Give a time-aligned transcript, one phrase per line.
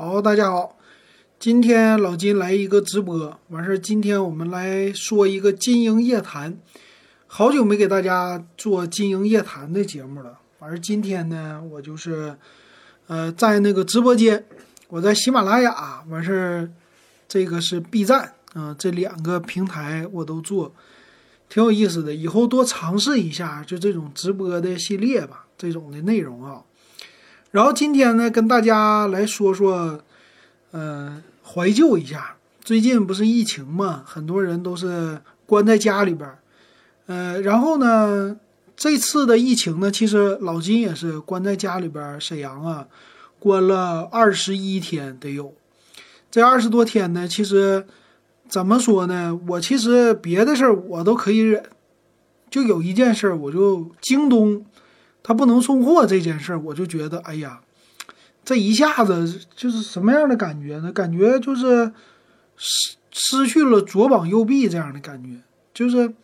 [0.00, 0.76] 好，大家好，
[1.40, 6.56] 今天老金来一个直播，完事儿，今天我们来说一个金鹰夜谈，
[7.26, 12.36] 好久没给大家做金鹰夜谈的节目了，完事儿，今天呢，我就是
[13.08, 14.44] 呃在那个直播间，
[14.86, 16.70] 我在喜马拉雅，完事儿，
[17.26, 20.72] 这个是 B 站啊、这两个平台我都做，
[21.48, 26.62] 挺有意思的，以后多尝试一下，就这种直播的系列吧，这种的内容啊。
[27.50, 30.00] 然后今天呢，跟大家来说说，
[30.70, 32.36] 呃，怀旧一下。
[32.60, 36.38] 最近不是疫情嘛，很多人都是关在家里边儿，
[37.06, 38.36] 呃，然后呢，
[38.76, 42.86] 这次的疫情呢，其实老金也是关在家里边儿，沈阳啊，
[43.38, 45.54] 关了二十一天得有。
[46.30, 47.86] 这二十多天呢，其实
[48.46, 49.40] 怎么说呢？
[49.48, 51.64] 我其实别的事儿我都可以忍，
[52.50, 54.66] 就有一件事儿，我就京东。
[55.28, 57.60] 他不能送货这件事儿，我就觉得，哎呀，
[58.46, 60.90] 这一下子就是什么样的感觉呢？
[60.90, 61.92] 感觉就是
[62.56, 65.42] 失失去了左膀右臂这样的感觉，
[65.74, 66.14] 就是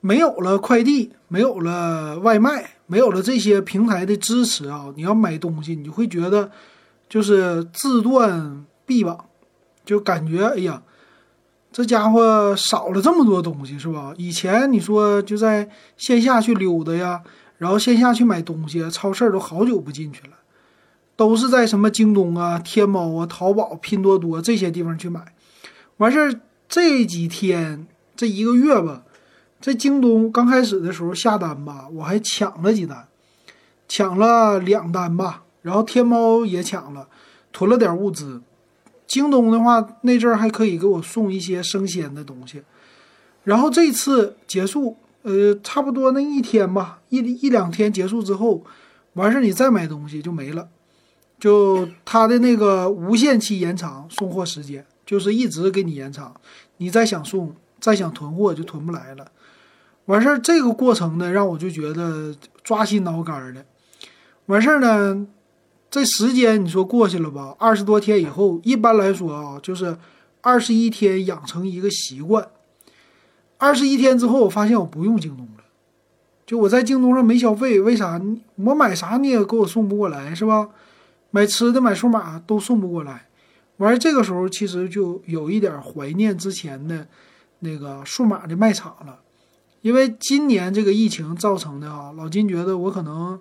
[0.00, 4.92] 没有了快递，没有了外卖，没有了这些平台的支持啊！
[4.94, 6.48] 你要买东西，你就会觉得
[7.08, 9.24] 就是自断臂膀，
[9.84, 10.80] 就感觉，哎呀，
[11.72, 14.14] 这家伙少了这么多东西，是吧？
[14.16, 17.20] 以前你说就在线下去溜达呀。
[17.62, 20.32] 然后线下去买东西，超市都好久不进去了，
[21.14, 25.32] 都是在什么京东啊、天猫啊、淘宝、拼多多这些地方去买。
[25.98, 29.04] 完事儿这几天这一个月吧，
[29.60, 33.06] 在京东刚开始的时候下单吧，我还抢了几单，
[33.86, 35.44] 抢了两单吧。
[35.62, 37.06] 然后天猫也抢了，
[37.52, 38.42] 囤了点物资。
[39.06, 42.64] 京东的话，那阵儿还可以给我送一些生鲜的东西。
[43.44, 44.96] 然后这次结束。
[45.22, 48.64] 呃，差不多那一天吧，一一两天结束之后，
[49.14, 50.68] 完事你再买东西就没了，
[51.38, 56.34] 就他的那个无限期延长送货时间，就是一直给你延长，
[56.78, 59.30] 你再想送，再想囤货就囤不来了。
[60.06, 62.34] 完事儿这个过程呢，让我就觉得
[62.64, 63.64] 抓心挠肝的。
[64.46, 65.26] 完事儿呢，
[65.88, 67.54] 这时间你说过去了吧？
[67.60, 69.96] 二十多天以后，一般来说啊，就是
[70.40, 72.48] 二十一天养成一个习惯。
[73.62, 75.62] 二十一天之后，我发现我不用京东了，
[76.44, 78.20] 就我在京东上没消费，为啥？
[78.56, 80.68] 我买啥你也给我送不过来，是吧？
[81.30, 83.28] 买吃的、买数码都送不过来。
[83.76, 87.06] 完，这个时候其实就有一点怀念之前的
[87.60, 89.20] 那个数码的卖场了，
[89.82, 93.40] 因为今年这个疫情造成的啊，老金觉得我可能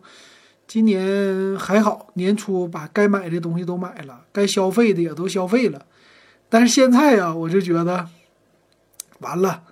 [0.67, 5.83] 今年还好，年初把该买的东西都买了，该消费的也都消费了，
[6.47, 8.07] 但是现在呀，我就觉得
[9.21, 9.63] 完了。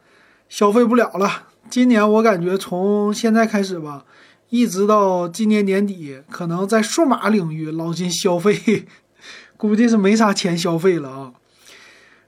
[0.50, 1.48] 消费不了了。
[1.70, 4.04] 今年我感觉从现在开始吧，
[4.50, 8.88] 一直到今年年底，可能在数码领域，老金消费
[9.56, 11.34] 估计是没啥钱消费了啊。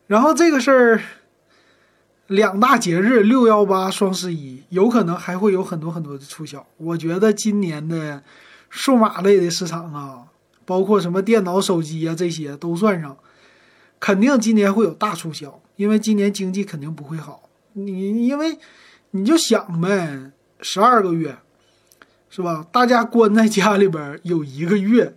[0.05, 1.01] 然后这个事儿，
[2.27, 6.65] 两大节日六幺八、双十一，有可能还会有很多很多的促销。
[6.77, 8.21] 我觉得今年的
[8.69, 10.25] 数码类的市场啊，
[10.65, 13.17] 包括什么电脑、手机啊这些都算上，
[13.99, 17.49] 肯定今年会有大促销，因为今年经济肯定不会好。
[17.73, 18.57] 你因为
[19.11, 21.37] 你就想呗，十二个月，
[22.29, 22.65] 是吧？
[22.71, 25.15] 大家关在家里边有一个月，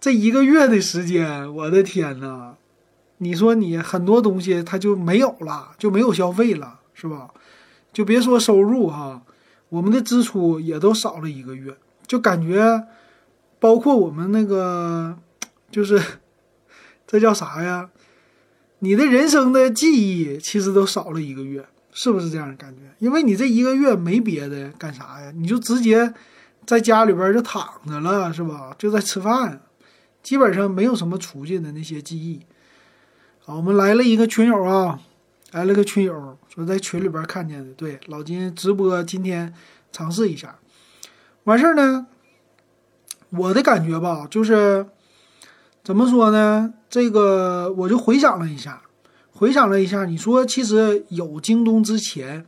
[0.00, 2.54] 这一个月的时间，我的天呐！
[3.18, 7.30] 你说你很多东西它就没有了，就没有消费了，是吧？
[7.92, 9.22] 就别说收入哈，
[9.70, 12.86] 我们的支出也都少了一个月，就感觉，
[13.58, 15.18] 包括我们那个，
[15.70, 15.98] 就是
[17.06, 17.88] 这叫啥呀？
[18.86, 22.82] 你的人生的记忆其实都少了一个月，是不是这样的感觉？
[23.00, 26.14] 因为你这一个月没别的干啥呀，你就直接
[26.64, 28.72] 在家里边就躺着了，是吧？
[28.78, 29.60] 就在吃饭，
[30.22, 32.40] 基本上没有什么出去的那些记忆。
[33.44, 35.00] 好，我们来了一个群友啊，
[35.50, 39.52] 来了个群友说在群里边看见的，对，老金直播今天
[39.90, 40.60] 尝试一下，
[41.42, 42.06] 完事儿呢，
[43.30, 44.86] 我的感觉吧，就是
[45.86, 46.74] 怎么说呢？
[46.90, 48.82] 这个我就回想了一下，
[49.30, 52.44] 回想了一下，你说其实有京东之前，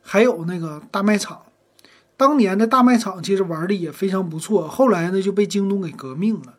[0.00, 1.42] 还有那个大卖场，
[2.16, 6.54] 当年的大卖场其实玩的也非常不错，后来呢就被京东给革命了。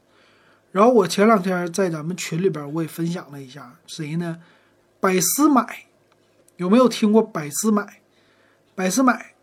[0.72, 4.38] 然后我前两天在咱们群里边我也分享了一下，谁呢？
[5.00, 5.86] 百思买，
[6.58, 8.02] 有没有听过百思买？
[8.76, 9.34] 百思买，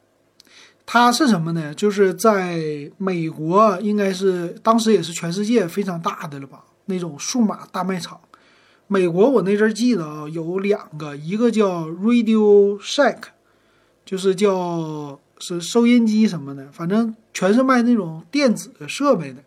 [0.86, 1.74] 它是什么呢？
[1.74, 6.62] 就是在美国，应该是当时也是全世界非常大的了吧？
[6.88, 8.20] 那种数码大卖场，
[8.86, 13.18] 美国我那阵记得啊，有两个，一个叫 Radio Shack，
[14.04, 19.42] 就是叫是收音机什么的，反正全是卖那种电子设备的。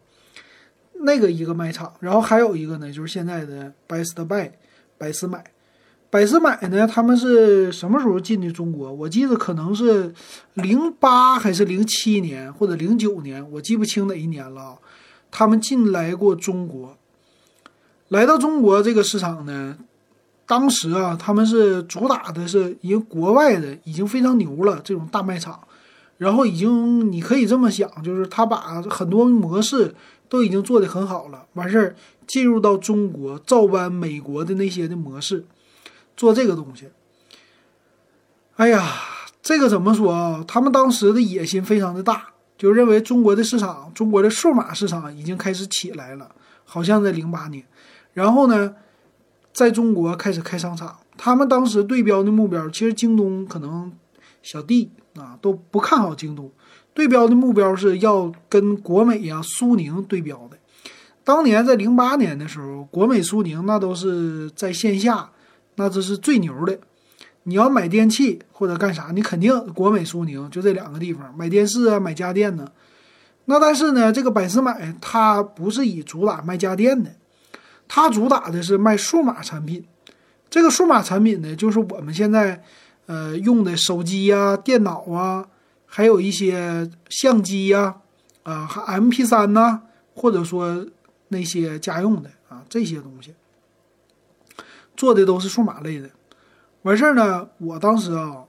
[1.03, 4.51] 那个一个卖场，然后还有一个呢，就是现在的 Best Buy
[4.99, 5.43] 百思买。
[6.11, 8.93] 百思买呢，他们是什么时候进的中国？
[8.93, 10.13] 我记得可能是
[10.53, 14.77] 零八还是零七年或者零九年，我记不清哪一年了。
[15.31, 16.95] 他们进来过中国，
[18.11, 19.77] 来到中国这个市场呢，
[20.45, 25.57] 当时啊，他们是主打的是一个国外的已经非常牛了这种大卖场，
[26.17, 29.95] 然后已经你可以这么想，就是他把很多模式
[30.27, 31.95] 都已经做得很好了，完事儿
[32.27, 35.45] 进入到中国照搬美国的那些的模式。
[36.17, 36.89] 做这个东西，
[38.57, 38.91] 哎呀，
[39.41, 40.43] 这个怎么说啊？
[40.45, 42.27] 他们当时的野心非常的大，
[42.57, 46.35] 就认为中国的市场，中国的数码市场已经开始起来了，
[46.65, 47.63] 好像在零八年。
[48.13, 48.75] 然后呢，
[49.53, 50.97] 在中国开始开商场。
[51.17, 53.91] 他们当时对标的目标，其实京东可能
[54.41, 56.49] 小弟啊都不看好京东，
[56.93, 60.57] 对标的目标是要跟国美呀、苏宁对标的。
[61.23, 65.29] 当年在零八年的时候，国美、苏宁那都是在线下。
[65.75, 66.77] 那这是最牛的，
[67.43, 72.69] 你要买电器或者干啥，你肯定国美、苏宁就这两个地方买电视啊、买家电呢。
[73.45, 77.11] 那但是呢，这个百思买它不是以主打卖家电的，
[77.93, 79.85] 它主打的是卖数码产品。
[80.49, 82.63] 这个数码产品呢，就是我们现在
[83.05, 85.45] 呃用的手机呀、电脑啊，
[85.85, 87.97] 还有一些相机呀、
[88.43, 89.81] 啊 MP 三呐，
[90.15, 90.87] 或者说
[91.27, 93.35] 那些家用的啊这些东西。
[94.95, 96.09] 做的都是数码类的，
[96.83, 97.49] 完事儿呢。
[97.57, 98.45] 我当时啊，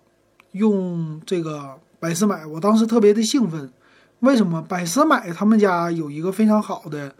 [0.53, 3.73] 用这个百思买，我当时特别的兴奋。
[4.21, 4.63] 为什么？
[4.63, 7.13] 百思买他们家有一个非常好的、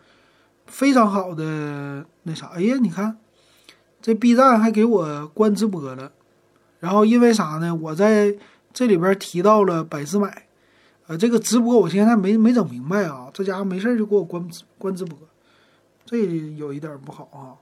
[0.67, 2.47] 非常好的那啥。
[2.49, 3.19] 哎呀，你看，
[4.01, 6.13] 这 B 站还给我关直播了。
[6.81, 7.75] 然后因为啥呢？
[7.75, 8.37] 我在
[8.73, 10.47] 这里边提到了百思买，
[11.07, 13.31] 呃，这个直播我现在没没整明白啊。
[13.33, 14.45] 这家伙没事就给我关
[14.79, 15.17] 关直播，
[16.05, 16.19] 这
[16.57, 17.55] 有一点不好啊。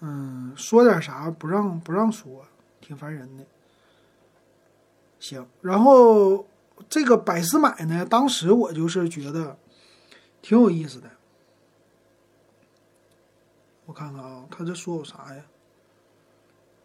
[0.00, 2.44] 嗯，说点啥不让不让说，
[2.80, 3.44] 挺烦人的。
[5.18, 6.46] 行，然后
[6.88, 9.56] 这个百思买呢，当时我就是觉得
[10.40, 11.08] 挺有意思的。
[13.86, 15.42] 我看看啊，他这说我啥呀？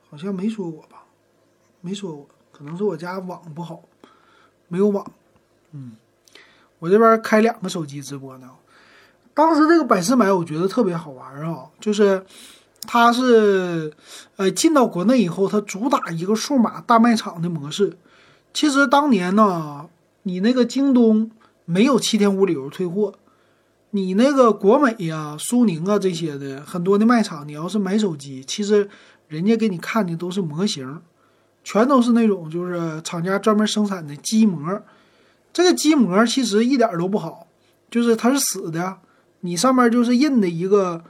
[0.10, 1.04] 好像没说我吧？
[1.82, 3.82] 没说我，可能是我家网不好，
[4.68, 5.06] 没有网。
[5.72, 5.98] 嗯，
[6.80, 8.50] 我这边开两个手机直播呢。
[9.34, 12.26] 当时这个百思买，我觉得特别好玩啊，就是。
[12.90, 13.92] 它是，
[14.38, 17.98] 呃，进到国内以后，它主打一个数码大卖场的模式。
[18.54, 19.90] 其实当年呢，
[20.24, 21.30] 你那个京东
[21.66, 23.16] 没有七天无理由退货，
[23.98, 28.90] 你那个国美呀、苏宁啊这些的很多的卖场，你要是买手机，其实
[29.28, 31.02] 人家给你看的都是模型，
[31.64, 34.82] 全都是那种就是厂家专门生产的机模。
[35.52, 37.48] 这个机模其实一点都不好，
[37.90, 38.98] 就是它是死的，
[39.42, 41.04] 你上面就是印的一个，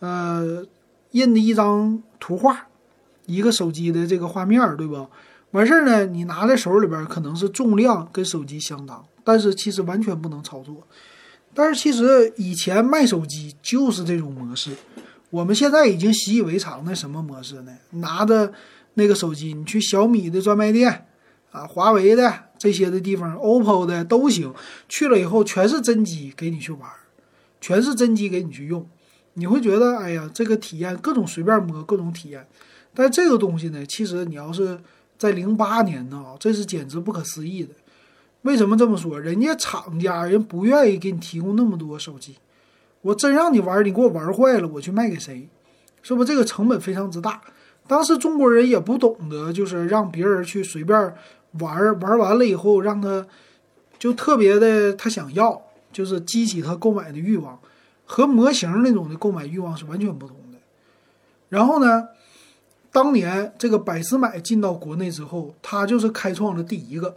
[0.00, 0.66] 呃。
[1.14, 2.66] 印的一张图画，
[3.26, 5.06] 一个手机的这个画面，对吧？
[5.52, 10.74] 完事儿呢，你拿在手里边，可能是重量跟手机相当，但是其实完全不能操作。
[11.54, 14.72] 但是其实以前卖手机就是这种模式，
[15.30, 17.72] 我们现在已经习以为常的什么模式呢？
[17.90, 18.52] 拿着
[18.94, 21.06] 那个手机，你去小米的专卖店
[21.50, 24.52] 啊，华为的这些的地方，OPPO 的都行，
[24.88, 26.90] 去了以后全是真机给你去玩，
[27.60, 28.86] 全是真机给你去用。
[29.34, 32.46] 你会觉得，哎呀，这个体验各种随便摸，各种体验。
[32.94, 34.78] 但这个东西呢，其实你要是
[35.18, 37.70] 在零八年呢，这是简直不可思议的。
[38.44, 39.18] 为什么这么说？
[39.20, 42.36] 人家厂家人不愿意给你提供那么多手机，
[43.00, 45.48] 我真让你玩，你给我玩坏了，我去卖给谁？
[46.02, 46.22] 是不？
[46.24, 47.40] 这个成本非常之大。
[47.86, 51.14] 当时中国人也不懂得，就是让别人去随便
[51.60, 53.26] 玩，玩完了以后让他
[53.98, 57.58] 就特别的他想要，就是激起他购买的欲望。
[58.06, 60.58] 和模型那种的购买欲望是完全不同的。
[61.48, 62.08] 然后呢，
[62.92, 67.16] 当年这个百思买进到国内之后，他就是开创了第一个，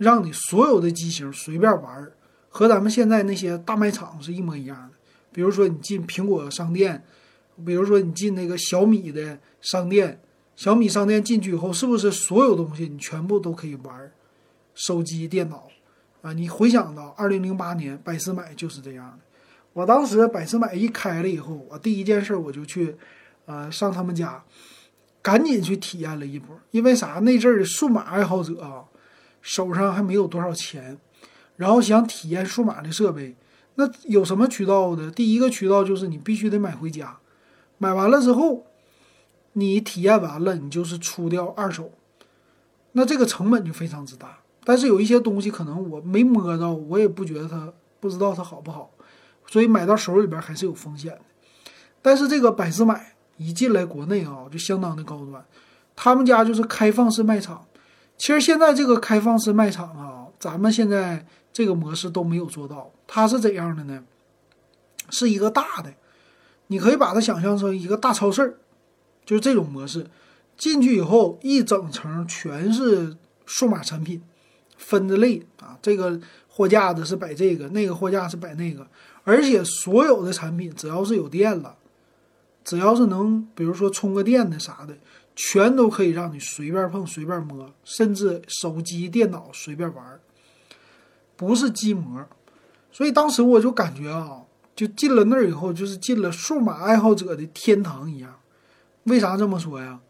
[0.00, 2.10] 让你所有的机型随便玩，
[2.48, 4.96] 和咱们现在那些大卖场是一模一样的。
[5.30, 7.04] 比如说你进苹果商店，
[7.66, 10.18] 比如说你进那个小米的商店，
[10.56, 14.10] 小米商店进去以后，是不是所有东西你全部都可以玩？
[14.74, 15.68] 手机、电脑
[16.22, 19.18] 啊，你回想到二零零八年百思买就是这样的。
[19.74, 22.96] 我当时百思买一开了以后，我第一件事我就去，
[23.44, 24.42] 呃，上他们家，
[25.20, 26.58] 赶紧去体验了一波。
[26.70, 27.20] 因为啥？
[27.20, 28.82] 那阵儿的数码爱好者啊，
[29.40, 30.98] 手上还没有多少钱，
[31.56, 33.36] 然后想体验数码的设备，
[33.76, 35.10] 那有什么渠道的？
[35.10, 37.18] 第一个渠道就是你必须得买回家，
[37.78, 38.66] 买完了之后，
[39.54, 41.90] 你体验完了，你就是出掉二手，
[42.92, 44.38] 那这个成本就非常之大。
[44.62, 48.90] 但是有一些东西可能我没摸到，我也不觉得它，不知道它好不好。
[49.46, 51.20] 所以买到手里边还是有风险的。
[52.02, 55.44] 但是这个百思买一进来国内啊，就相当的高端。
[55.96, 57.66] 他们家就是开放式卖场。
[58.20, 61.24] 其实现在这个开放式卖场啊，咱们现在
[61.54, 62.92] 这个模式都没有做到。
[63.06, 64.04] 它是怎样的呢？
[65.08, 65.94] 是一个大的，
[66.66, 68.58] 你可以把它想象成一个大超市，
[69.24, 70.06] 就是这种模式。
[70.58, 74.22] 进去以后，一整层全是数码产品，
[74.76, 78.86] 分的类啊，这个货架子是摆这个，那个货架是摆那个，
[79.24, 81.74] 而且所有的产品只要是有电了，
[82.62, 84.98] 只要是能，比如说充个电的啥的，
[85.42, 90.20] 全都可以让你随便碰、随便摸，甚至手机、电脑随便玩，
[91.34, 92.28] 不是机模。
[92.92, 94.42] 所以当时我就感觉啊，
[94.76, 98.38] 就进了那儿以后，就是进了数码爱好者的天堂一样。
[99.04, 100.00] 为啥这么说呀？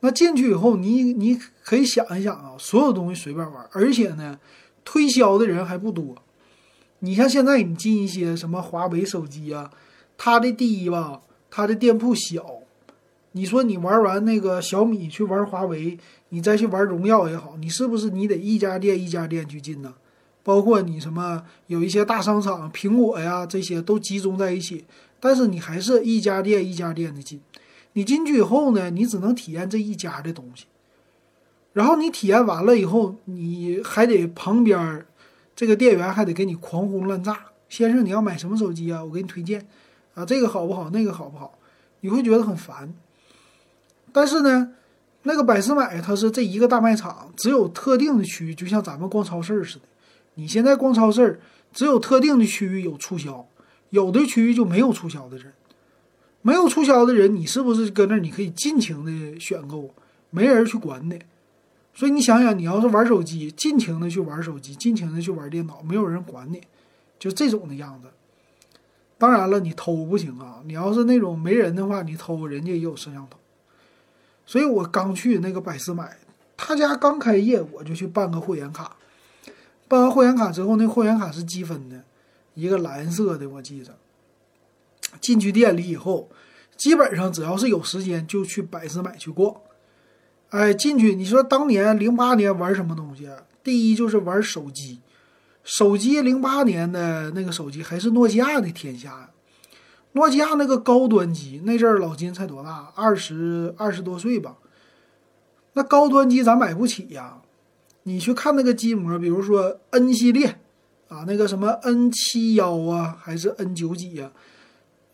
[0.00, 4.40] 那进去以后，你你可以想一想啊，所有东西随便玩，而且呢，
[4.86, 6.16] 推销的人还不多。
[7.00, 9.70] 你像现在你进一些什么华为手机啊，
[10.16, 12.61] 它的第一吧，它的店铺小。
[13.32, 15.98] 你说你玩完那个小米去玩华为，
[16.28, 19.94] 你再去玩荣耀也好，你是不是你得一家店一家店去进呢？
[20.42, 24.84] 包括你什么有一些大商场，苹果呀这些都集中在一起，
[25.20, 27.40] 但是你还是一家店一家店的进。
[27.92, 30.64] 你进去以后呢，你只能体验这一家的东西，
[31.72, 35.06] 然后你体验完了以后，你还得旁边
[35.54, 37.38] 这个店员还得给你狂轰滥炸。
[37.68, 39.02] 先生，你要买什么手机啊？
[39.02, 39.66] 我给你推荐
[40.14, 40.90] 啊，这个好不好？
[40.90, 41.58] 那个好不好？
[42.00, 42.92] 你会觉得很烦。
[44.12, 44.72] 但是呢，
[45.22, 49.84] 那个百思买它是这一个大卖场，只有特定的区域，就像咱们逛超市似的。
[50.34, 51.40] 你现在逛超市，
[51.72, 53.46] 只有特定的区域有促销，
[53.90, 55.52] 有的区域就没有促销的人。
[56.42, 58.18] 没有促销的人，你是不是搁那儿？
[58.18, 59.94] 你可以尽情的选购，
[60.30, 61.18] 没人去管你。
[61.94, 66.60] 所以你想想，你要是玩手机，尽情的去玩手机，尽情的去玩电脑，没有人管你，
[67.18, 68.08] 就这种的样子。
[69.18, 70.60] 当然了，你偷不行啊！
[70.64, 73.38] 你要是那种没人的话，你偷人家也有摄像头。
[74.52, 76.14] 所以我刚去那个百思买，
[76.58, 78.94] 他家刚开业，我就去办个会员卡。
[79.88, 82.04] 办完会员卡之后，那会员卡是积分的，
[82.52, 83.96] 一个蓝色的，我记着。
[85.22, 86.28] 进去店里以后，
[86.76, 89.56] 基本上只要是有时间就去百思买去逛。
[90.50, 93.26] 哎，进去你说当年零八年玩什么东西？
[93.64, 95.00] 第一就是玩手机，
[95.64, 99.30] 手机零八年的那个手机还是诺基亚的天下。
[100.12, 102.92] 诺基亚那个高端机，那阵儿老金才多大？
[102.94, 104.56] 二十二十多岁吧。
[105.74, 107.40] 那高端机咱买不起呀。
[108.04, 110.58] 你去看那个机模，比如说 N 系列
[111.08, 114.32] 啊，那个什么 N 七幺啊，还是 N 九几呀？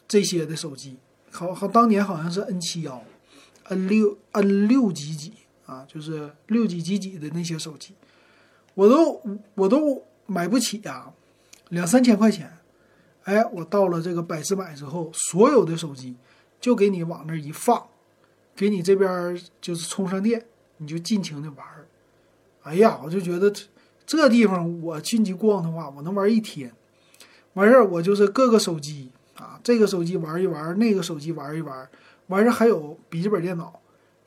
[0.09, 0.97] 这些的手机，
[1.31, 3.05] 好好当年好像是 N 七幺
[3.65, 5.35] ，N 六 N 六几几
[5.67, 7.93] 啊，就是六几几几的那些手机，
[8.75, 9.23] 我都
[9.55, 11.13] 我都买不起呀，
[11.69, 12.58] 两三千块钱，
[13.29, 16.17] 哎，我到了这个百思买之后，所有的手机
[16.59, 17.87] 就给你往那一放，
[18.57, 20.47] 给你这边就是充上电，
[20.79, 21.87] 你就尽情的玩儿。
[22.63, 23.53] 哎呀，我就觉得
[24.07, 26.73] 这地方我进去逛的话，我能玩一天。
[27.53, 29.11] 完事儿我就是各个手机。
[29.37, 31.89] 啊，这个手机玩一玩，那个手机玩一玩，
[32.29, 33.81] 完事还有笔记本电脑，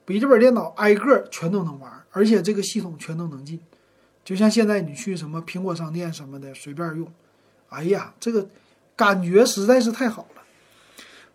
[0.05, 3.59] 笔记本电脑挨个全都能玩，而且这个系统全都能进，
[4.23, 7.11] 就像现在你去什么苹果商店什么的随便用，
[7.67, 8.47] 哎呀，这个
[9.01, 10.43] 感觉实在是太好了。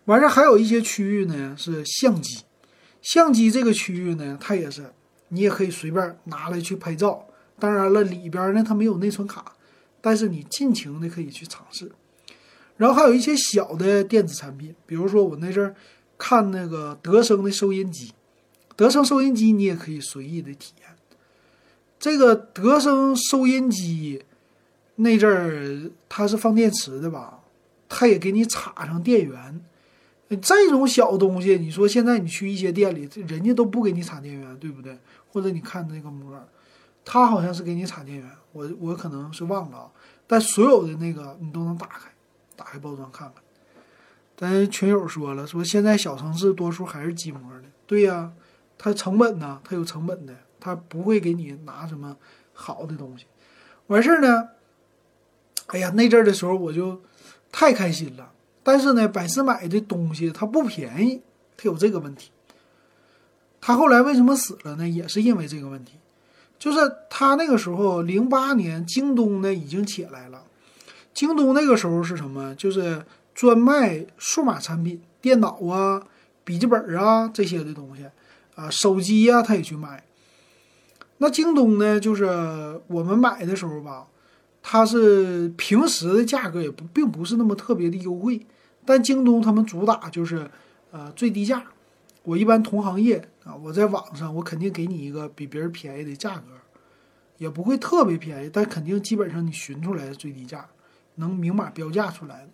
[0.05, 2.43] 完事儿还有一些区域呢是相机，
[3.01, 4.93] 相机这个区域呢，它也是
[5.27, 7.27] 你也可以随便拿来去拍照，
[7.59, 9.53] 当然了，里边呢它没有内存卡，
[9.99, 11.91] 但是你尽情的可以去尝试。
[12.77, 15.75] 然后还有一些小的电子产品，比如说我那阵儿
[16.17, 18.13] 看那个德生的收音机，
[18.77, 20.87] 德生收音机你也可以随意的体验。
[21.99, 24.23] 这个德生收音机
[24.95, 27.36] 那阵儿它是放电池的吧？
[27.87, 29.61] 它也给你插上电源。
[30.41, 34.97] 这种小东西，你说现在你去一些店里，人家都不给你插电源，对不对？
[35.29, 36.37] 或者你看那个膜，
[37.05, 39.91] 它好像是给你插电源，我我可能是忘了啊。
[40.25, 42.09] 但所有的那个你都能打开。
[42.57, 43.43] 打开包装看看，
[44.35, 47.65] 咱群友说了，说现在小城市多数还是机膜的。
[47.85, 48.33] 对呀，
[48.79, 52.17] 它成本呢，它有成本的，它不会给你拿什么
[52.53, 53.27] 好的东西。
[53.85, 54.49] 完事儿呢，
[55.67, 56.99] 哎呀，那阵儿的时候我就
[57.51, 58.31] 太开心了。
[58.63, 61.21] 但是呢，百思买的东西它不便宜，
[61.55, 62.31] 它有这个问题。
[63.59, 64.87] 他后来为什么死了呢？
[64.87, 65.93] 也是因为这个问题，
[66.59, 70.43] 就是他那个时候零八年，京东呢已经起来了。
[71.13, 72.53] 京东那个时候是什么？
[72.55, 76.03] 就是专卖数码产品，电脑啊、
[76.43, 78.05] 笔记本啊这些的东西，
[78.55, 80.03] 啊，手机呀，他也去卖。
[81.17, 82.25] 那京东呢，就是
[82.87, 84.05] 我们买的时候吧，
[84.69, 88.45] 它是平时的价格也不并不是那么特别的优惠，
[88.83, 90.51] 但京东他们主打就是
[90.91, 91.63] 呃最低价。
[92.23, 96.47] 我一般同行业啊，我在网上我肯定给你一个比别人便宜的价格，
[97.37, 100.67] 也不会特别便宜，但肯定基本上你寻出来的最低价，
[101.15, 102.49] 能明码标价出来的。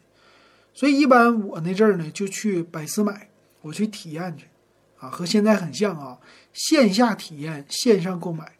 [0.71, 3.27] 所以一般我那阵儿呢就去百思买，
[3.63, 4.45] 我去体验去，
[4.99, 6.19] 啊，和现在很像啊，
[6.53, 8.51] 线下体验，线上购买。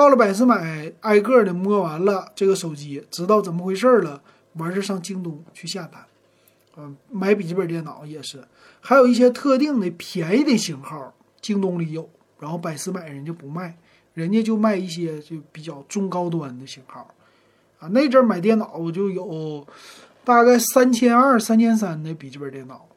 [0.00, 4.22] 到了百思买，挨个的摸完了这个手机，知道怎么回事了，
[4.54, 6.02] 完事上京东去下单。
[6.78, 8.42] 嗯，买笔记本电脑也是，
[8.80, 13.76] 还有一些特定的便宜的型号，京东里有，然后百思买人家不卖，
[14.14, 17.14] 人家就卖一些就比较中高端的型号。
[17.78, 19.66] 啊，那阵买电脑就有
[20.24, 22.88] 大概三千二、三千三的笔记本电脑，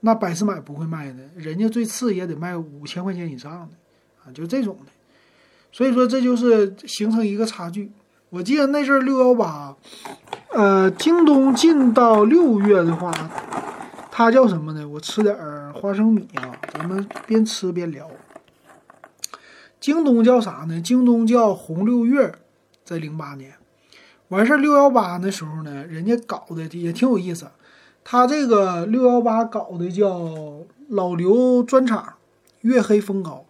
[0.00, 3.76] 那百思买不会卖的，人家最次也得卖五千块钱以上的，
[4.22, 4.92] 啊，就这种的。
[5.70, 7.92] 所以说，这就是形成一个差距。
[8.30, 9.76] 我记得那阵儿六幺八，
[10.52, 13.12] 呃，京东进到六月的话，
[14.10, 14.86] 它叫什么呢？
[14.86, 18.10] 我吃点儿花生米啊，咱们边吃边聊。
[19.78, 20.80] 京东叫啥呢？
[20.80, 22.34] 京东叫红六月，
[22.84, 23.54] 在零八年
[24.28, 27.46] 完事儿六幺八那时候呢，人家搞的也挺有意思。
[28.02, 32.14] 他这个六幺八搞的叫老刘专场，
[32.62, 33.44] 月黑风高。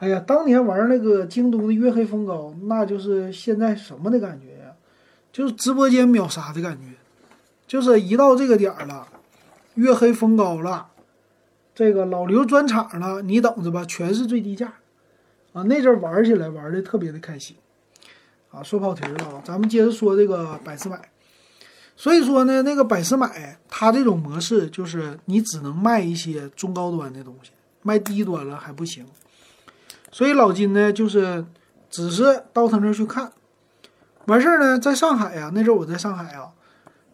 [0.00, 4.72] 哎呀，当年玩那个京东的月黑风高，那就是现在什么的感觉呀？
[5.30, 6.94] 就是直播间秒杀的感觉，
[7.66, 9.06] 就是一到这个点儿了，
[9.74, 10.88] 月黑风高了，
[11.74, 14.72] 这个老刘专场了，你等着吧，全是最低价
[15.52, 15.62] 啊！
[15.64, 17.54] 那阵玩起来玩的特别的开心
[18.50, 18.62] 啊！
[18.62, 20.98] 说跑题了啊，咱们接着说这个百思买。
[21.94, 27.50] 所以说呢，那个百思买它这种模式就是你只能卖一些中高端的东西，
[27.82, 29.04] 卖低端了还不行。
[30.12, 31.44] 所以老金呢，就是
[31.88, 33.32] 只是到他那儿去看，
[34.26, 36.50] 完事儿呢，在上海呀，那时候我在上海啊，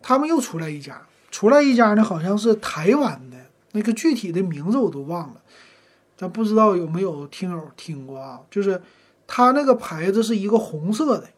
[0.00, 3.36] 他们又出来一家，出来一家呢，好像是台湾的，
[3.72, 5.40] 那个具体的名字我都忘了，
[6.16, 8.40] 咱不知道有没有听友听过啊？
[8.50, 8.80] 就是
[9.26, 11.28] 他那个牌子是一个红色的，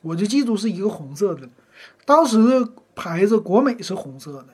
[0.00, 1.46] 我就记住是一个红色的，
[2.06, 4.48] 当时的牌子国美是红色的，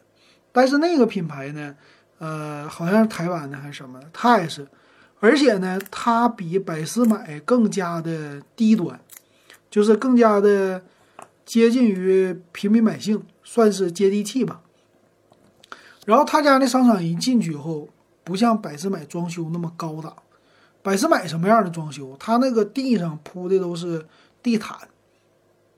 [0.50, 1.76] 但是那个品牌呢，
[2.18, 4.66] 呃，好像是台湾的还是什么的，它也是。
[5.20, 9.00] 而且呢，它比百思买更加的低端，
[9.68, 10.80] 就是更加的
[11.44, 14.60] 接近于平民百姓，算是接地气吧。
[16.06, 17.88] 然后他家那商场一进去以后，
[18.22, 20.14] 不像百思买装修那么高档。
[20.82, 22.16] 百思买什么样的装修？
[22.20, 24.06] 它那个地上铺的都是
[24.40, 24.78] 地毯，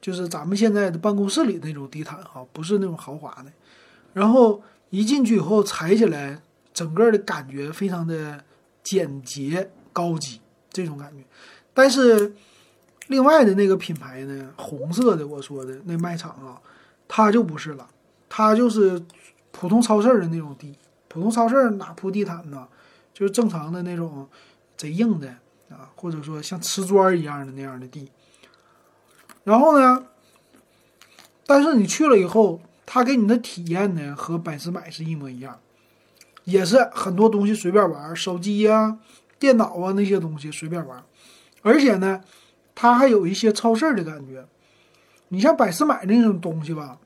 [0.02, 3.50] 就是咱们现在的办公室里那种地毯哈，不是那种豪华的。
[4.12, 6.42] 然后一进去以后，踩起来
[6.74, 8.44] 整个的感觉非常的。
[8.82, 10.40] 简洁高级
[10.70, 11.22] 这种感觉，
[11.74, 12.34] 但是
[13.08, 16.60] 另外的那个品牌呢，红色的我说的那卖场啊，
[17.08, 17.88] 它就不是了，
[18.28, 19.02] 它就是
[19.50, 20.76] 普通超市的那种地，
[21.08, 22.68] 普通超市哪铺地毯呢？
[23.12, 24.28] 就是正常的那种
[24.76, 25.28] 贼硬的
[25.68, 28.10] 啊，或者说像瓷砖一样的那样的地。
[29.44, 30.06] 然后呢，
[31.46, 35.58] 但是你去了以后，他给你的体验呢，和百思买是一模一样。
[36.50, 38.98] 也是很多东西随便玩，手机呀、
[39.38, 41.02] 电脑啊那些东西随便玩，
[41.62, 42.20] 而且呢，
[42.74, 44.44] 它还有一些超市的感觉。
[45.28, 46.98] 你像百思买那种东西吧，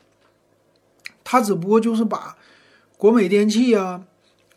[1.23, 2.37] 它只不过就是把
[2.97, 4.07] 国美电器啊、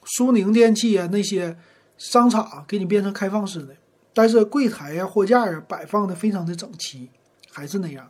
[0.06, 1.58] 苏宁电器啊那些
[1.98, 3.76] 商场给你变成开放式的，
[4.14, 7.10] 但是柜台呀、货架啊摆放的非常的整齐，
[7.52, 8.10] 还是那样。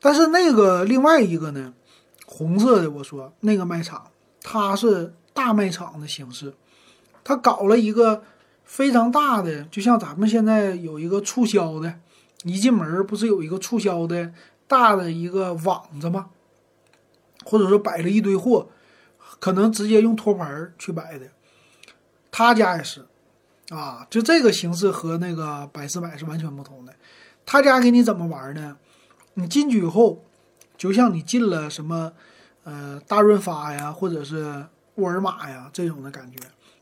[0.00, 1.72] 但是那个另外一个呢，
[2.26, 4.10] 红色的，我说那个卖场，
[4.42, 5.14] 它是。
[5.36, 6.54] 大卖场的形式，
[7.22, 8.22] 他搞了一个
[8.64, 12.00] 非常大的，就像咱们现在有一个促销的，
[12.44, 14.32] 一进门不是有一个促销的
[14.66, 16.30] 大的一个网子吗？
[17.44, 18.70] 或者说摆了一堆货，
[19.38, 21.26] 可能直接用托盘去摆的。
[22.30, 23.04] 他家也是，
[23.68, 26.94] 啊，就这个形式和那个百思买是完全不同的。
[27.44, 28.78] 他家给你怎么玩呢？
[29.34, 30.24] 你进去以后，
[30.78, 32.14] 就像你进了什么，
[32.64, 34.66] 呃，大润发呀，或者是。
[34.96, 36.38] 沃尔玛呀，这种的感觉，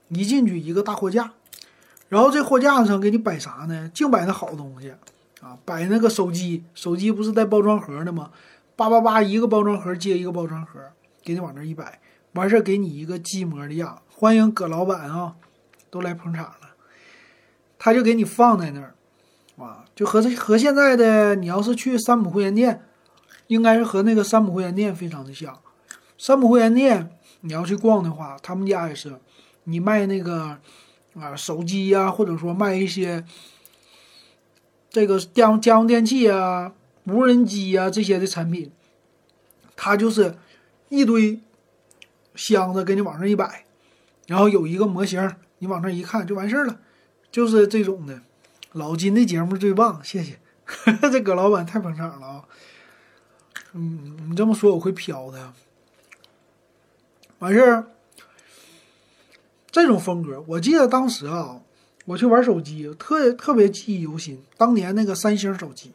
[0.09, 1.33] 一进去一个大货架，
[2.09, 3.90] 然后这货架子上给你摆啥呢？
[3.92, 4.92] 净摆那好东西
[5.40, 8.31] 啊，摆那个手机，手机不是带包装盒的吗？
[8.77, 10.81] 叭叭叭，一个包装盒接一个包装盒，
[11.22, 12.00] 给你往那一摆，
[12.33, 15.35] 完事儿给你一个机模的样，欢迎葛老板啊，
[15.90, 16.74] 都来捧场了，
[17.79, 18.94] 他就给你放在那儿，
[19.59, 22.83] 啊，就和这和现在的你要是去山姆会员店，
[23.48, 25.59] 应该是和那个山姆会员店非常的像，
[26.16, 27.11] 山姆会员店。
[27.47, 29.21] 你要去逛的话，他们家也是，
[29.65, 30.59] 你卖那个
[31.15, 33.23] 啊手机呀，或者说卖一些
[34.89, 36.73] 这个家家用电器啊，
[37.05, 38.73] 无人机呀这些的产品，
[39.77, 40.39] 他就是
[40.89, 41.39] 一堆
[42.35, 43.67] 箱子给你往那一摆，
[44.27, 46.81] 然后有一个模型，你往那一看就完事儿了，
[47.31, 48.23] 就是这种的。
[48.73, 50.41] 老金的节目最棒，谢谢，
[51.13, 52.45] 这葛老板太捧场了啊！
[53.75, 55.53] 嗯，你这么说我会飘的。
[57.45, 57.85] 完事儿，
[59.71, 61.61] 这种风格，我记得当时啊，
[62.07, 64.43] 我去玩手机，特特别记忆犹新。
[64.57, 65.93] 当年那个三星手机，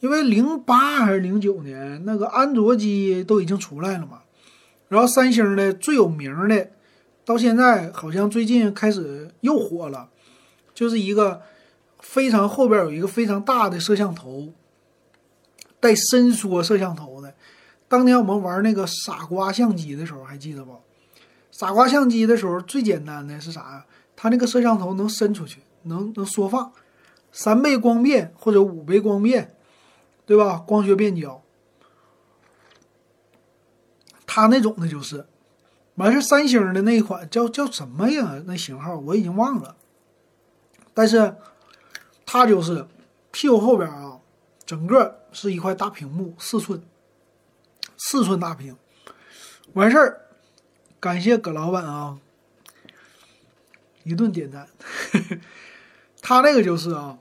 [0.00, 4.20] 因为零八还是零九年，那个安卓机都已经出来了嘛。
[4.88, 6.68] 然后三星的最有名的，
[7.24, 10.10] 到现在好像最近开始又火了，
[10.74, 11.40] 就是一个。
[12.00, 14.52] 非常后边有一个非常大的摄像头，
[15.80, 17.13] 带伸缩摄像头。
[17.94, 20.76] 当年我们玩那个傻瓜相机的时候，还记得不？
[21.52, 23.86] 傻瓜相机的时候最简单的是啥呀？
[24.16, 26.72] 它那个摄像头能伸出去，能能缩放，
[27.30, 29.54] 三倍光变或者五倍光变，
[30.26, 30.56] 对吧？
[30.66, 31.40] 光学变焦，
[34.26, 35.26] 它那种的就是。
[35.94, 38.42] 完事三星的那一款叫叫什么呀？
[38.46, 39.76] 那型号我已经忘了，
[40.92, 41.36] 但是。
[42.26, 42.84] 它就是
[43.30, 44.18] 屁股后边啊，
[44.66, 46.82] 整个是一块大屏幕，四寸，
[48.06, 48.76] 四寸大屏，
[49.72, 50.20] 完事儿。
[51.00, 52.18] 感谢葛老板啊，
[54.02, 54.68] 一顿点赞。
[56.20, 57.18] 他那个就是啊，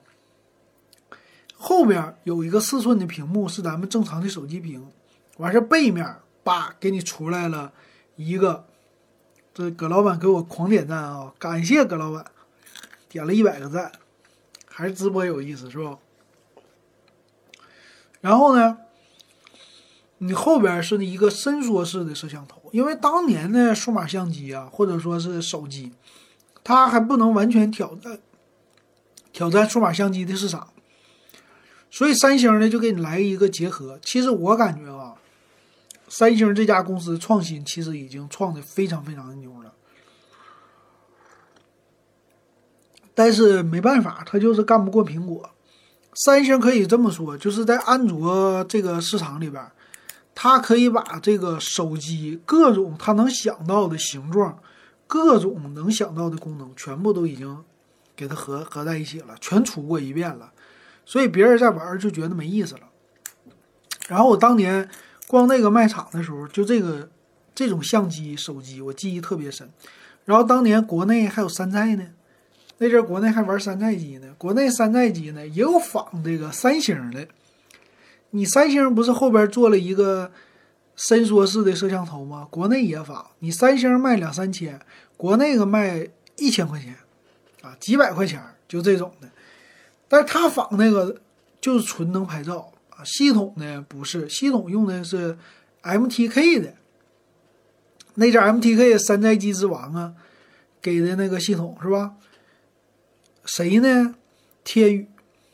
[1.56, 4.86] 后边有一个四寸的屏幕，是咱们正常的手机屏，
[5.38, 7.72] 完事儿背面叭给你出来了
[8.17, 8.65] 一个，
[9.54, 12.26] 这葛老板给我狂点赞啊，感谢葛老板，
[13.08, 13.89] 点了一百个赞。
[14.67, 15.98] 还是直播有意思是吧？
[18.19, 18.80] 然后呢，
[20.26, 25.92] 你后边是一个伸缩式的摄像头，因为当年的数码相机啊，或者说是手机，
[26.64, 28.20] 它还不能完全挑战
[29.32, 30.70] 挑战数码相机的市场，
[31.92, 34.00] 所以三星呢就给你来一个结合。
[34.02, 35.16] 其实我感觉啊，
[36.08, 39.74] 三星这家公司创新其实已经创的非常非常的牛了。
[43.16, 45.50] 但是没办法，他就是干不过苹果。
[46.16, 49.64] 三星可以这么说，就是在安卓这个市场里边，
[50.43, 54.60] 它可以把这个手机各种它能想到的形状、
[55.08, 57.63] 各种能想到的功能，全部都已经
[58.13, 60.51] 给它合合在一起了，全出过一遍了。
[61.06, 62.82] 所以别人在玩就觉得没意思了。
[64.10, 64.89] 然后我当年
[65.27, 67.10] 逛那个卖场的时候，就这个
[67.56, 69.69] 这种相机手机，我记忆特别深。
[70.25, 72.06] 然后当年国内还有山寨呢。
[72.79, 77.25] 那阵国内还玩山寨机呢，国内山寨机呢也有仿这个三星的。
[78.36, 80.32] 你三星不是后边做了一个
[80.96, 82.48] 伸缩式的摄像头吗？
[82.50, 83.28] 国内也仿。
[83.39, 84.80] 你三星卖两三千，
[85.15, 86.96] 国内个卖一千块钱，
[87.62, 89.30] 啊，几百块钱就这种的。
[90.08, 91.22] 但是他仿那个
[91.62, 95.38] 就是纯能拍照啊，系统呢不是，系统用的是
[95.84, 96.74] MTK 的。
[98.15, 100.13] 那阵 MTK 山寨机之王啊，
[100.82, 102.15] 给的那个系统是吧？
[103.46, 104.15] 谁呢？
[104.63, 105.08] 天宇，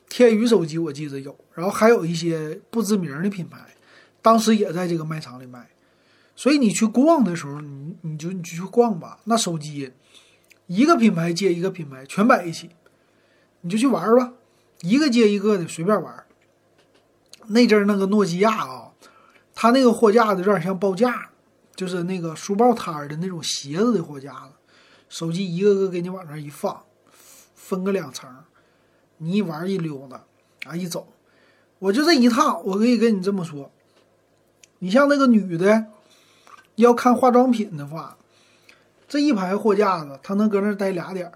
[0.08, 3.76] 天宇手机我记得有，然后还有一些不知名的品牌，
[4.22, 5.69] 当时也在这个卖场里卖。
[6.38, 9.19] 所以你去逛的时候，你你就你就去逛吧。
[9.26, 9.91] 那手机
[10.67, 12.69] 一个品牌接一个品牌，全摆一起，
[13.60, 14.32] 你就去玩吧，
[14.80, 16.24] 一个接一个的随便玩。
[17.48, 18.93] 那阵那个诺基亚啊，
[19.54, 21.30] 它那个货架子有点像报价，
[21.76, 24.54] 就是那个书报摊的那种鞋子的货架子，
[25.10, 26.84] 手机一个个给你往那一放。
[27.56, 28.28] 分个两层，
[29.17, 30.24] 你一玩一溜达，
[30.65, 31.08] 啊一走，
[31.80, 33.72] 我就这一趟，我可以跟你这么说，
[34.80, 35.86] 你像那个女的，
[36.76, 38.18] 要看化妆品的话，
[39.08, 41.34] 这一排货架子，她能搁那待俩点儿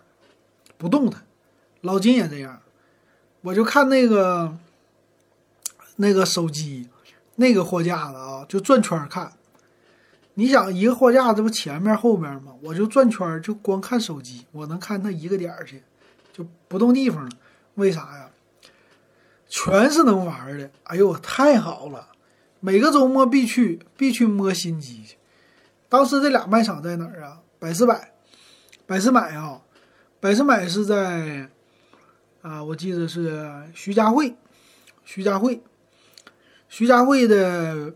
[0.78, 1.24] 不动弹。
[1.82, 2.62] 老金也这样，
[3.42, 4.58] 我就看那个
[5.96, 6.90] 那个手机，
[7.36, 9.34] 那个货架子啊，就转圈看。
[10.36, 12.54] 你想一个货架子不前面后面吗？
[12.62, 15.84] 我就转圈就光看手机，我能看它一个点儿去。
[16.34, 17.30] 就不动地方了，
[17.76, 18.30] 为啥呀？
[19.56, 22.08] 全是能玩的，哎呦，太好了！
[22.60, 25.16] 每个周末必去，必去摸新机去。
[25.88, 27.40] 当时这俩卖场在哪儿啊？
[27.60, 28.14] 百思百，
[28.88, 29.62] 百思买啊，
[30.20, 31.52] 百思买是在
[32.42, 34.36] 啊，我记得是徐家汇，
[35.06, 35.62] 徐家汇，
[36.68, 37.94] 徐家汇的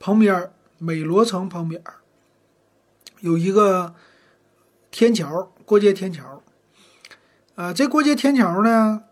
[0.00, 1.82] 旁边，美罗城旁边
[3.20, 3.94] 有一个
[4.90, 6.42] 天桥，过街天桥。
[7.56, 9.04] 呃，这过街天桥呢，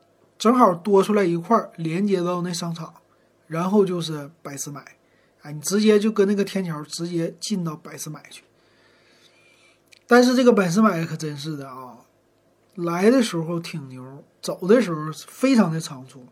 [0.43, 2.93] 正好多出来一块连接到那商场，
[3.47, 4.85] 然后就是百思买，
[5.43, 8.43] 哎，你直接就跟那个天桥直接进到百思买去。
[10.05, 11.99] 但是这个百思买可真是的啊，
[12.75, 16.27] 来的时候挺牛，走的时候非常的仓促。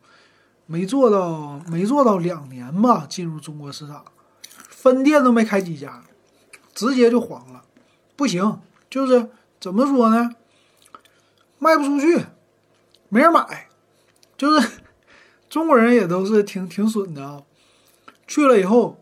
[0.66, 4.04] 没做到没做到两年吧，进入中国市场，
[4.68, 6.02] 分店都没开几家，
[6.74, 7.62] 直接就黄了，
[8.16, 10.34] 不行，就是怎么说呢，
[11.60, 12.26] 卖不出去，
[13.08, 13.68] 没人买，
[14.40, 14.70] 就是
[15.50, 17.42] 中国人也都是挺挺损的啊，
[18.26, 18.98] 去了以后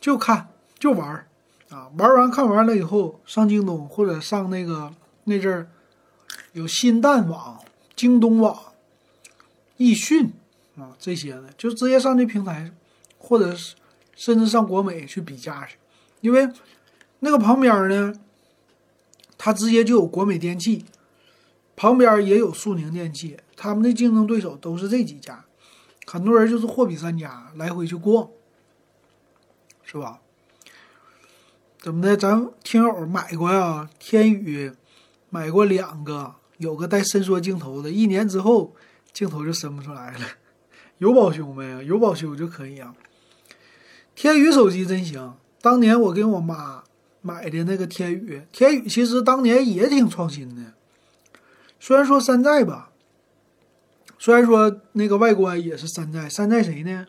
[0.00, 1.26] 就看就玩儿
[1.70, 5.66] 啊，玩完看完了以后上京东或者上那个那阵儿
[6.52, 7.60] 有新蛋网、
[7.96, 8.56] 京东网、
[9.76, 10.32] 易迅。
[10.76, 12.70] 啊，这些呢，就直接上这平台，
[13.18, 13.74] 或者是
[14.14, 15.76] 甚至上国美去比价去，
[16.20, 16.48] 因为
[17.18, 18.14] 那个旁边呢，
[19.36, 20.84] 它直接就有国美电器，
[21.78, 25.44] 旁边也有苏宁电器，他们的竞争对手都是这几家，
[26.06, 28.28] 很多人就是货比三家来回去逛，
[29.84, 30.18] 是吧？
[31.80, 32.16] 怎么的？
[32.16, 33.88] 咱听友买过呀？
[34.00, 34.72] 天宇
[35.30, 38.74] 买过两个，有个带伸缩镜头的，一年之后
[39.12, 40.26] 镜头就伸不出来了。
[40.98, 41.86] 有保修没？
[41.86, 42.92] 有保修就可以啊。
[44.16, 46.82] 天宇手机真行，当年我给我妈
[47.22, 50.74] 买的那个天宇，天宇其实当年也挺创新的。
[51.78, 52.90] 虽然说山寨吧，
[54.18, 57.06] 虽然说那个外观也是山寨，山寨谁呢？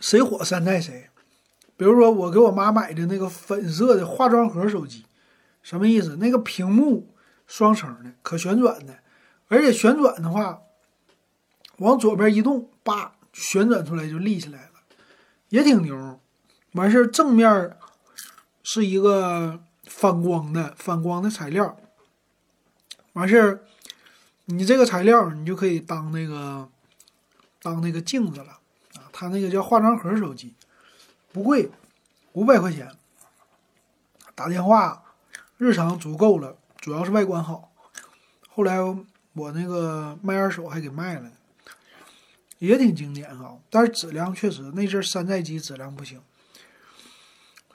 [0.00, 1.10] 谁火山寨谁。
[1.76, 5.04] 比如说我给我妈买的那个粉色的化妆盒手机，
[5.62, 6.16] 什么意思？
[6.16, 7.14] 那个屏幕
[7.46, 8.98] 双层的，可旋转的，
[9.48, 10.60] 而且旋转的话。
[11.78, 14.72] 往左边一动，叭，旋转出来就立起来了，
[15.48, 16.20] 也挺牛。
[16.74, 17.76] 完事儿正面
[18.62, 21.76] 是一个反光的反光的材料。
[23.12, 23.64] 完事儿，
[24.46, 26.68] 你这个材料你就可以当那个
[27.60, 28.60] 当那个镜子了
[28.94, 29.08] 啊。
[29.12, 30.54] 它那个叫化妆盒手机，
[31.32, 31.70] 不贵，
[32.32, 32.90] 五百块钱。
[34.34, 35.04] 打电话
[35.58, 37.72] 日常足够了，主要是外观好。
[38.48, 38.78] 后来
[39.34, 41.30] 我那个卖二手还给卖了。
[42.58, 46.22] 也挺经典啊，但是质量确实那阵山寨机质量不行，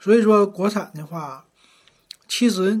[0.00, 1.44] 所以说国产的话，
[2.28, 2.80] 其实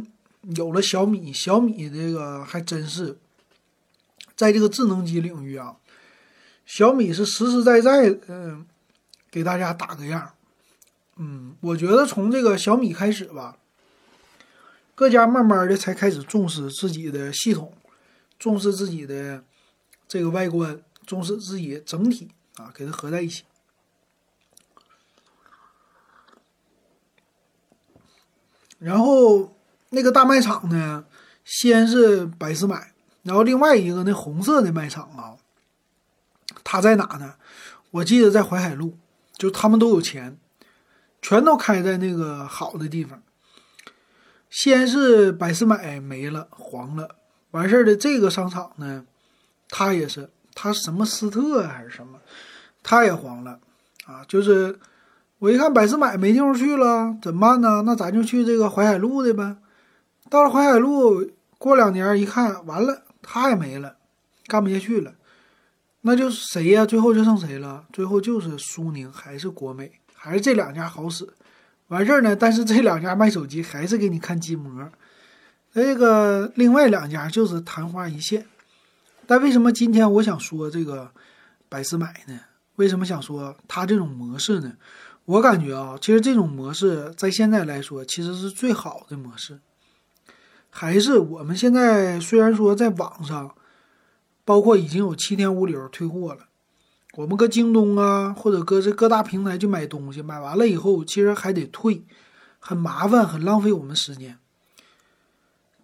[0.54, 3.18] 有了小米，小米这个还真是
[4.36, 5.76] 在这个智能机领域啊，
[6.64, 8.64] 小米是实实在在嗯
[9.30, 10.34] 给大家打个样，
[11.16, 13.56] 嗯，我觉得从这个小米开始吧，
[14.94, 17.72] 各家慢慢的才开始重视自己的系统，
[18.38, 19.42] 重视自己的
[20.06, 20.80] 这个外观。
[21.08, 23.42] 重视自己整体啊，给它合在一起。
[28.78, 29.56] 然后
[29.90, 31.04] 那个大卖场呢，
[31.44, 35.36] 先是百思买，然后另外一个那红色的卖场啊，
[36.64, 37.34] 它在哪呢？
[37.90, 38.96] 我记得在淮海路，
[39.36, 40.38] 就他们都有钱，
[41.22, 43.22] 全都开在那个好的地方。
[44.50, 47.16] 先是百思买没了，黄了，
[47.50, 49.04] 完事儿的这个商场呢，
[49.68, 50.30] 它也是。
[50.60, 52.18] 他什么斯特还是什么，
[52.82, 53.60] 他也黄了，
[54.06, 54.76] 啊，就是
[55.38, 57.82] 我一看百思买没地方去了，怎么办呢？
[57.86, 59.56] 那咱就去这个淮海路的呗。
[60.28, 63.96] 到了淮海路，过两年一看，完了，他也没了，
[64.48, 65.14] 干不下去了。
[66.00, 66.84] 那就谁呀？
[66.84, 67.84] 最后就剩谁了？
[67.92, 71.28] 最后就是苏宁还是国美，还是这两家好使。
[71.86, 74.90] 完事儿呢，但是这两家卖手机还是给你看机模，
[75.72, 78.44] 这个另外两家就是昙花一现。
[79.26, 81.12] 但为什么今天我想说这个
[81.68, 82.40] 百思买呢？
[82.74, 84.72] 为什么想说它这种模式呢？
[85.28, 89.60] 我感觉啊，其实这种模式在现在来说其实是最好的模式。
[90.70, 93.54] 还是我们现在虽然说在网上，
[94.46, 96.46] 包括已经有七天无理由退货了，
[97.12, 102.02] 我们搁京东啊或者搁这各大平台去买东西，买完了以后其实还得退，
[102.58, 104.38] 很麻烦，很浪费我们时间。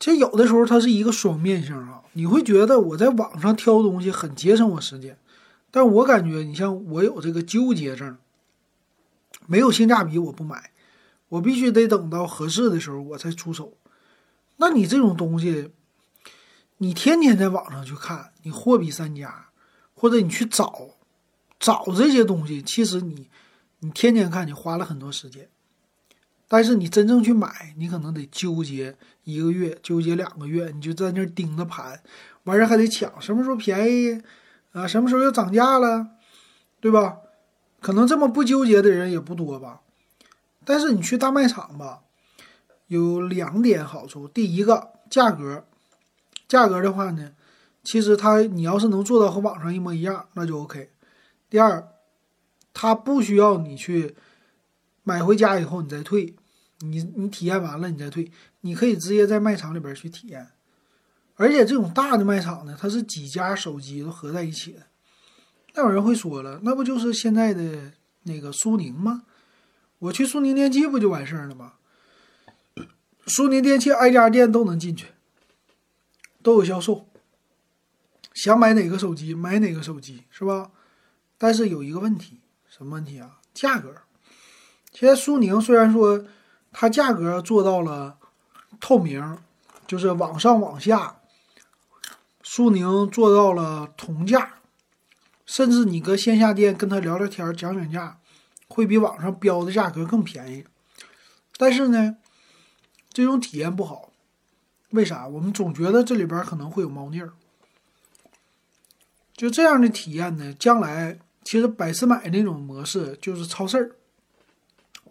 [0.00, 5.18] 其实有的时候它是一个双面性啊，你会觉得我在网上挑东西很节省我时间，
[5.70, 8.16] 但我感觉你像我有这个纠结症，
[9.46, 10.70] 没有性价比我不买，
[11.28, 13.76] 我必须得等到合适的时候我才出手。
[14.57, 15.72] 那你这种东西，
[16.78, 19.48] 你天天在网上去看，你货比三家，
[19.94, 20.90] 或者你去找
[21.59, 23.28] 找这些东西，其实你
[23.80, 25.48] 你天天看，你花了很多时间。
[26.46, 32.00] 但是你真正去买，你可能得纠结一个月，纠结两个月，你就在那盯着盘，
[32.44, 34.22] 完事儿还得抢，什么时候便宜
[34.72, 34.87] 啊？
[34.87, 36.11] 什么时候又涨价了，
[36.80, 37.16] 对吧？
[37.85, 39.83] 可能这么不纠结的人也不多吧。
[40.64, 42.01] 但是你去大卖场吧，
[42.87, 45.66] 有两点好处：第一个，价格，
[46.49, 47.33] 价格的话呢，
[47.83, 50.88] 其实它你要是能做到和网上一模一样，那就 OK。
[51.51, 51.87] 第二，
[52.73, 54.16] 它不需要你去
[55.03, 56.35] 买回家以后你再退。
[56.79, 60.49] 你你体验完了，你再退，你可以直接在卖场里边去体验，
[61.37, 64.81] 而且这种大的卖场呢，它是几家手机都合在一起的。
[65.74, 69.24] 那有人会说了，那不就是现在的那个苏宁吗？
[69.98, 71.74] 我去苏宁电器不就完事儿了吗？
[73.26, 75.08] 苏宁电器挨家店都能进去，
[76.42, 77.08] 都有销售。
[78.32, 80.70] 想买哪个手机买哪个手机是吧？
[81.38, 83.38] 但是有一个问题，什么问题啊？
[83.52, 83.94] 价格。
[84.92, 86.24] 现在苏宁虽然说
[86.70, 88.18] 它价格做到了
[88.78, 89.38] 透明，
[89.87, 91.20] 就是往上往下，
[92.42, 94.54] 苏宁做到了同价，
[95.46, 98.18] 甚至你搁线下店跟他聊聊天讲讲价，
[98.68, 100.64] 会比网上标的价格更便宜。
[101.57, 102.16] 但是呢，
[103.12, 104.11] 这种体验不好，
[104.90, 105.28] 为啥？
[105.28, 107.33] 我们总觉得这里边可能会有猫腻儿。
[109.37, 113.90] 就这样的体验呢，将来其实百思买那种模式就是超市儿，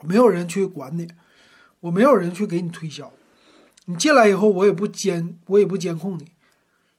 [0.01, 1.07] 没有人去管你，
[1.81, 3.11] 我没有人去给你推销，
[3.85, 6.31] 你进来以后我也不监，我也不监控你，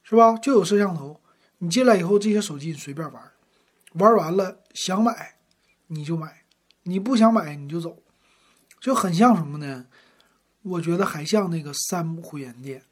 [0.02, 0.36] 是吧？
[0.36, 1.20] 就有摄像头，
[1.64, 3.32] 你进来以后这些手机你随便玩，
[3.94, 5.36] 玩完了想买
[5.86, 6.44] 你就买，
[6.82, 8.02] 你不想买你就走，
[8.80, 9.86] 就很像什么呢？
[10.62, 12.82] 我觉得还像那个山姆会员店。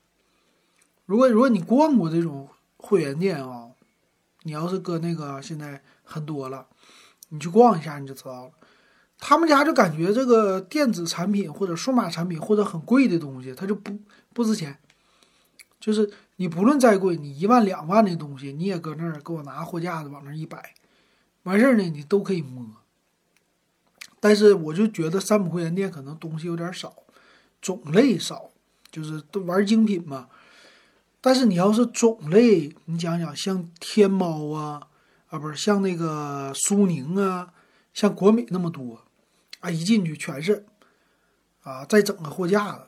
[1.07, 3.69] 如果如果你逛过这种会员店啊。
[4.45, 6.67] 你要是搁那个现在很多了，
[7.29, 8.51] 你去逛一下你就知道了。
[9.17, 13.97] 他们家就感觉这个电子产品或者数码产品或者很贵的东西，它就不
[14.33, 14.77] 不值钱。
[15.83, 20.75] 就是你不论再贵，你一万两万的东西，你也搁那儿给我拿货架子往那儿一摆，
[21.43, 22.65] 完事儿呢你都可以摸。
[24.21, 26.95] 但是我就觉得山姆会员店可能东西有点少，
[27.61, 28.51] 种类少，
[28.93, 30.29] 就是都玩精品嘛。
[31.21, 34.87] 但是你要是种类，你讲讲像天猫啊，
[35.31, 37.53] 啊不是像那个苏宁啊，
[37.93, 39.03] 像国美那么多，
[39.59, 40.65] 啊一进去全是，
[41.65, 42.83] 啊再整个货架子，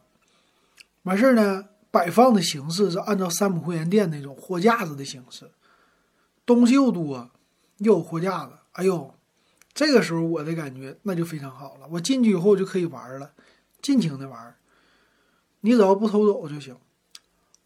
[1.03, 5.49] 完事儿呢摆放的形式是按照山姆会员店那种货架子的形式，
[6.45, 7.31] 东西又多
[7.79, 9.15] 又有货架子，哎呦，
[9.73, 13.31] 这个时候我的感觉那就非常好了，我进去以后就可以玩了，
[13.81, 14.57] 尽情的玩，
[15.61, 16.77] 你只要不偷走就行。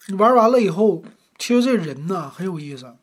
[0.08, 1.02] 你玩完了以后，
[1.38, 2.94] 其实这人呢很有意思。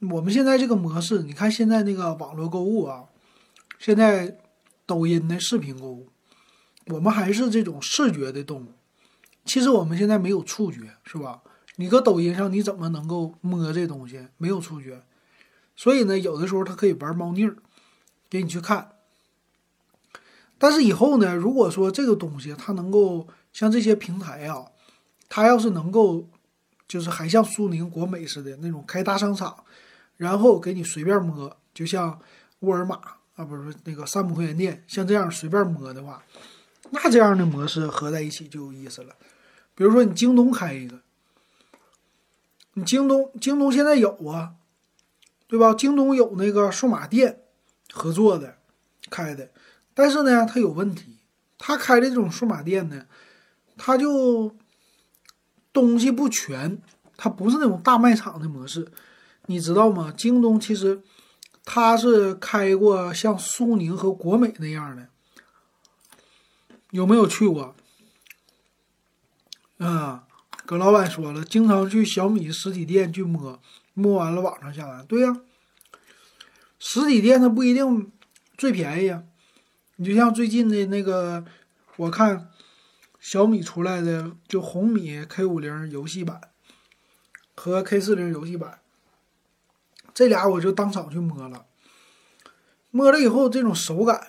[0.00, 3.04] 我们现在这个模式，你看现在那个网络购物啊，
[3.78, 4.36] 现在
[4.84, 6.08] 抖音的视频购物，
[6.88, 8.72] 我们还是这种视觉的动物。
[9.46, 11.40] 其实我们现在没有触觉，是吧？
[11.76, 14.26] 你搁抖音上你怎么能够摸这东西？
[14.36, 15.02] 没有触觉，
[15.74, 17.56] 所以呢，有的时候它可以玩猫腻儿，
[18.28, 18.92] 给你去看。
[20.58, 24.66] 但是以后呢，如果说这个东西它能够像这些平台啊。
[25.28, 26.28] 它要是能够，
[26.86, 29.64] 就是还像苏宁、国美似的那种开大商场，
[30.16, 32.16] 然后给你随便摸，就像
[32.60, 33.00] 沃尔玛
[33.34, 36.22] 啊，不是那个山姆会员店，像这样随便摸的话，
[36.90, 39.16] 那这样的模式合在一起就有意思了。
[39.76, 41.00] 比如说你京东开一个，
[42.72, 44.54] 你京东京东现在有啊，
[45.46, 45.72] 对吧？
[45.72, 47.42] 京东有那个数码店
[47.92, 48.58] 合作的
[49.08, 49.52] 开的，
[49.94, 51.18] 但是呢，它有问题，
[51.56, 53.06] 他开的这种数码店呢，
[53.76, 54.56] 他就。
[55.72, 56.80] 东西不全，
[57.18, 58.90] 它不是那种大卖场的模式，
[59.44, 60.10] 你知道吗？
[60.16, 61.02] 京东其实
[61.66, 65.08] 它是开过像苏宁和国美那样的，
[66.92, 67.74] 有没有去过？
[69.78, 70.26] 啊，
[70.64, 73.60] 葛老板说了，经常去小米实体店去摸，
[73.94, 75.04] 摸完了网上下单。
[75.06, 75.40] 对呀，
[76.78, 78.10] 实体店它不一定
[78.56, 79.24] 最便宜啊。
[79.96, 81.44] 你就像最近的那个，
[81.96, 82.50] 我看。
[83.18, 86.40] 小米出来的就红米 K 五零游戏版
[87.56, 88.78] 和 K 四零游戏版，
[90.14, 91.66] 这俩我就当场去摸了，
[92.92, 94.28] 摸了以后这种手感，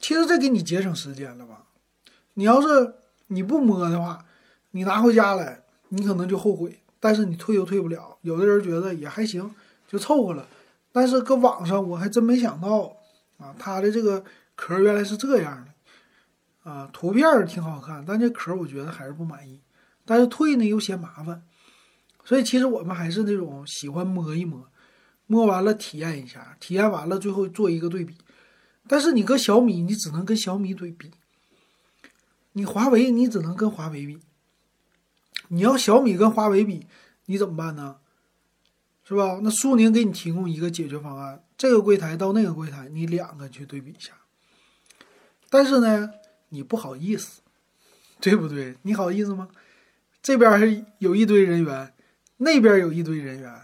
[0.00, 1.64] 其实这给你节省时间了吧？
[2.34, 2.94] 你要是
[3.26, 4.24] 你不摸的话，
[4.72, 8.16] 你拿回家来，你可能就后悔，但是你退又退不了。
[8.22, 9.54] 有的人觉得也还行，
[9.88, 10.46] 就凑合了。
[10.92, 12.96] 但是搁网上我还真没想到
[13.38, 16.70] 啊，它的这个壳原来是这样的。
[16.70, 19.60] 啊，图片挺好看，但这壳我觉得还是不满意。
[20.04, 21.42] 但是退呢又嫌麻烦，
[22.24, 24.68] 所以其实我们还是那种喜欢摸一摸，
[25.26, 28.14] 摸完了体验一下，体验完了最后做一个对比。
[28.86, 31.08] 但是你搁小米，你只能跟小米对比；
[32.52, 34.18] 你华为，你只能跟华为比。
[35.52, 36.86] 你要小米跟华为比，
[37.26, 37.96] 你怎么办呢？
[39.04, 39.40] 是吧？
[39.42, 44.12] 那苏宁给你提供一个解决方案，这个柜台到那个柜台，你两个去对比一下。
[45.48, 46.10] 但是呢？
[46.52, 47.42] 你不好意思，
[48.20, 48.76] 对不对？
[48.82, 49.48] 你好意思吗？
[50.20, 51.92] 这边是有一堆人员，
[52.38, 53.62] 那边有一堆人员，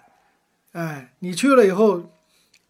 [0.72, 2.12] 哎，你去了以后，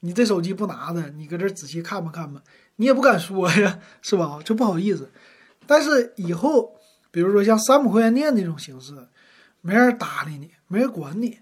[0.00, 2.42] 你这手机不拿着，你搁这仔细看吧看吧，
[2.76, 4.40] 你也不敢说呀，是吧？
[4.42, 5.10] 就不好意思。
[5.66, 6.75] 但是以后，
[7.16, 9.08] 比如说像山姆会员店那种形式，
[9.62, 11.38] 没人搭理你，没人管你，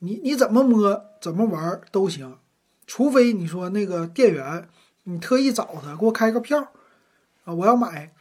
[0.00, 2.36] 你你怎么摸怎么玩都行，
[2.88, 4.68] 除非你说那个店员，
[5.04, 6.72] 你特意找他给我开个票
[7.44, 8.12] 啊，我要买，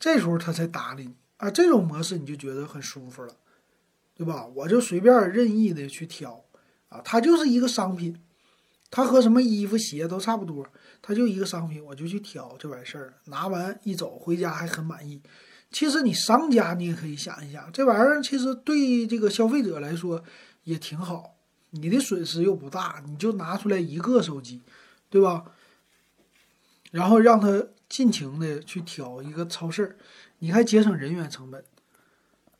[0.00, 1.48] 这时候他才搭理你啊。
[1.48, 3.36] 这种模式你就觉得很舒服了，
[4.16, 4.44] 对吧？
[4.56, 6.44] 我就随便任意的去挑
[6.88, 8.20] 啊，它就是一个商品，
[8.90, 10.66] 它和什么衣服鞋都差不多，
[11.00, 13.14] 它就一个商品，我就去挑就完事儿。
[13.26, 15.22] 拿完一走回家还很满意。
[15.70, 20.22] 其实你商家你也可以想一想，这玩意儿其实对这个消费者来说
[20.64, 21.36] 也挺好，
[21.70, 24.62] 你的损失又不大，你就拿出来一个手机，
[25.08, 25.44] 对吧？
[26.90, 29.96] 然后让他尽情的去挑一个超市，
[30.40, 31.64] 你还节省人员成本，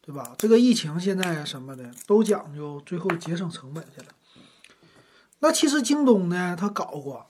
[0.01, 0.37] 对吧？
[0.39, 4.07] 这个疫情现在什么的都讲究最后节省成本去了。
[5.41, 7.27] 那其实京东呢，他搞过，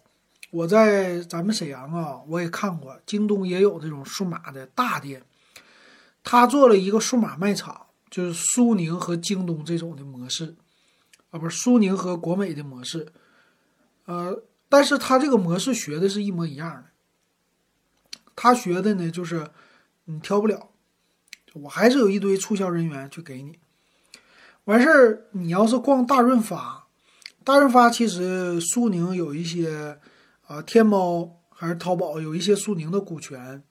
[0.51, 5.23] 我在咱们沈阳啊，我也看过，京东也有这种数码的大店。
[6.23, 10.57] 他做了一个数码卖场，就是苏宁和京东这种的模式，
[11.31, 13.13] 啊，不是苏宁和国美的模式，
[14.05, 16.85] 呃，但是他这个模式学的是一模一样的。
[18.37, 19.51] 他学的呢，就是
[20.05, 20.71] 你挑不了，
[21.55, 23.59] 我还是有一堆促销人员去给你。
[24.65, 26.87] 完事儿，你要是逛大润发，
[27.45, 29.99] 大润发其实苏宁有一些，
[30.47, 33.63] 啊，天猫还是淘宝有一些苏宁的股权。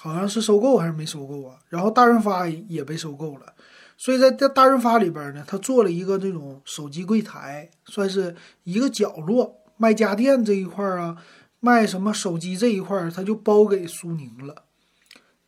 [0.00, 1.58] 好像是收购还是没收购啊？
[1.68, 3.52] 然后大润发也被收购了，
[3.96, 11.16] 所以在大大润发里边呢，他做了一个这种手机柜台，算是一个角落卖家电这一块啊，
[11.58, 14.62] 卖什么手机这一块，他就包给苏宁了。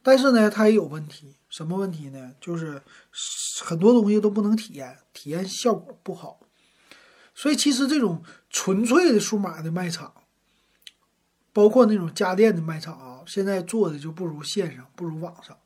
[0.02, 2.32] 但是呢，他也有问题，什么问题呢？
[2.40, 2.82] 就是
[3.62, 6.40] 很多东西都不能体验，体验效果不好。
[7.36, 10.12] 所以其实这种纯粹的数码的卖场。
[11.52, 15.56] 包括那种家电的卖场啊，现在做的就不如线上，不如网上。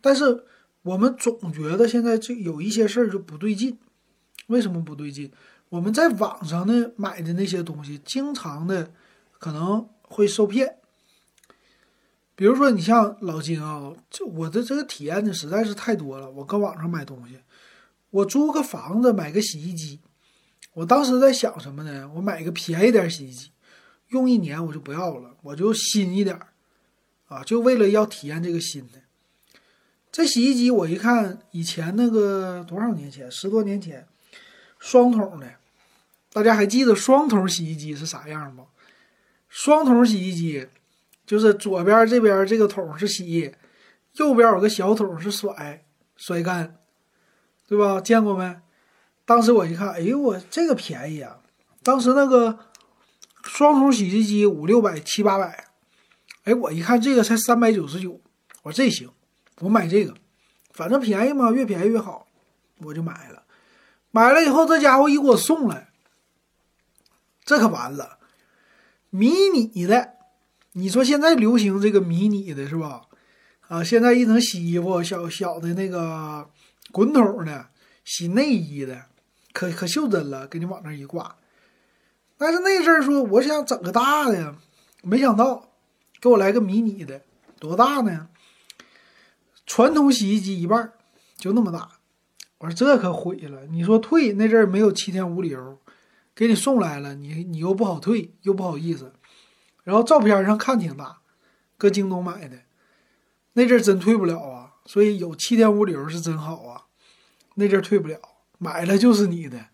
[0.00, 0.44] 但是
[0.82, 3.78] 我们总觉得现在这有一些事儿就不对劲。
[4.46, 5.30] 为什么不对劲？
[5.68, 8.92] 我们在网上呢买的那些东西，经常的
[9.38, 10.76] 可能会受骗。
[12.34, 16.30] 比如说，你像老金啊，这我的这个体验呢实在是太多了。
[16.30, 17.38] 我搁网上买东西，
[18.10, 20.00] 我租个房子买个洗衣机，
[20.72, 22.10] 我当时在想什么呢？
[22.14, 23.50] 我买个便宜点洗衣机。
[24.08, 26.36] 用一年我就不要了，我就新一点，
[27.30, 28.98] 啊，就为了要体验这个新的。
[30.10, 34.04] 这洗衣机我一看，以前那个多少年前，十多年前，
[34.80, 35.48] 双桶的，
[36.32, 38.66] 大家还记得双桶洗衣机是啥样吗？
[39.48, 40.66] 双桶洗衣机
[41.24, 43.54] 就是左边这边这个桶是洗，
[44.14, 45.84] 右边有个小桶是甩
[46.16, 46.76] 甩干，
[47.68, 48.00] 对吧？
[48.00, 48.60] 见过没？
[49.24, 51.38] 当时我一看，哎呦我这个便宜啊！
[51.82, 52.58] 当时那个。
[53.42, 55.69] 双桶洗衣机五六百七八百，
[56.44, 58.20] 哎，我一看这个才三百九十九，
[58.62, 59.10] 我说这行，
[59.58, 60.14] 我买这个，
[60.72, 62.26] 反正便宜嘛，越便宜越好，
[62.78, 63.42] 我就买了。
[64.10, 65.88] 买了以后，这家伙一给我送来，
[67.44, 68.18] 这可完了，
[69.10, 70.14] 迷你的，
[70.72, 73.02] 你说现在流行这个迷你的是吧？
[73.68, 76.50] 啊，现在一能洗衣服，小小的那个
[76.90, 77.68] 滚筒的，
[78.04, 79.04] 洗内衣的，
[79.52, 81.36] 可可袖珍了，给你往那一挂。
[82.36, 84.56] 但是那阵儿说，我想整个大的，
[85.02, 85.69] 没想到
[86.20, 87.22] 给我来个迷你的，
[87.58, 88.28] 多大呢？
[89.66, 90.92] 传统洗衣机一半，
[91.36, 91.88] 就那么大。
[92.58, 93.66] 我说这可毁了。
[93.66, 95.78] 你说退那阵儿没有七天无理由，
[96.34, 99.12] 给你送来了，你你又不好退，又不好意思。
[99.82, 101.20] 然后照片上看挺大，
[101.78, 102.58] 搁京东买的，
[103.54, 104.74] 那阵儿真退不了啊。
[104.84, 106.86] 所以有七天无理由是真好啊。
[107.54, 108.18] 那阵儿退不了，
[108.58, 109.66] 买了就是你的。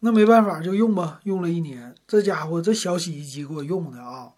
[0.00, 1.20] 那没办法，就用吧。
[1.24, 4.34] 用了一年，这家伙这小洗衣机给我用的啊，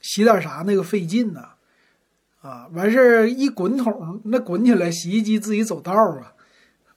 [0.00, 1.48] 洗点啥那个费劲呢，
[2.40, 6.34] 啊，完事儿一滚筒，那滚起来，洗衣机自己走道啊，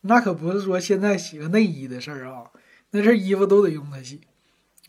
[0.01, 2.45] 那可不是说现在洗个内衣的事儿啊，
[2.91, 4.21] 那身衣服都得用它洗，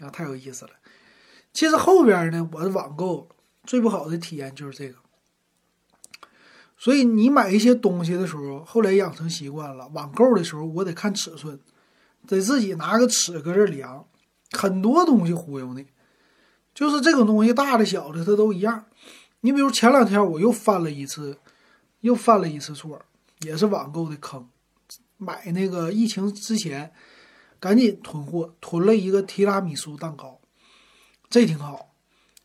[0.01, 0.71] 啊，太有意思了。
[1.53, 3.29] 其实后边呢，我的网购
[3.65, 4.97] 最不好的体验就是这个，
[6.77, 11.59] 所以你买一些东西的时候，后来养成习惯了，网购的时候我得看尺寸。
[12.29, 14.07] 得自己拿个尺搁这量，
[14.53, 15.87] 很多东西忽悠你，
[16.81, 18.87] 就是这种东西大的小的它都一样。
[19.43, 21.37] 你比如前两天我又犯了一次，
[22.01, 22.99] 又犯了一次错，
[23.41, 24.49] 也是网购的坑。
[25.19, 26.91] 买那个疫情之前，
[27.59, 30.41] 赶紧囤货，囤了一个提拉米苏蛋糕，
[31.29, 31.93] 这挺好。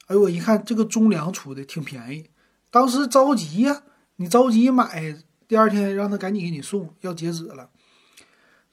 [0.07, 2.29] 哎呦，我一看这个中粮出的挺便宜，
[2.69, 3.83] 当时着急呀，
[4.17, 5.15] 你着急买，
[5.47, 7.69] 第二天让他赶紧给你送，要截止了。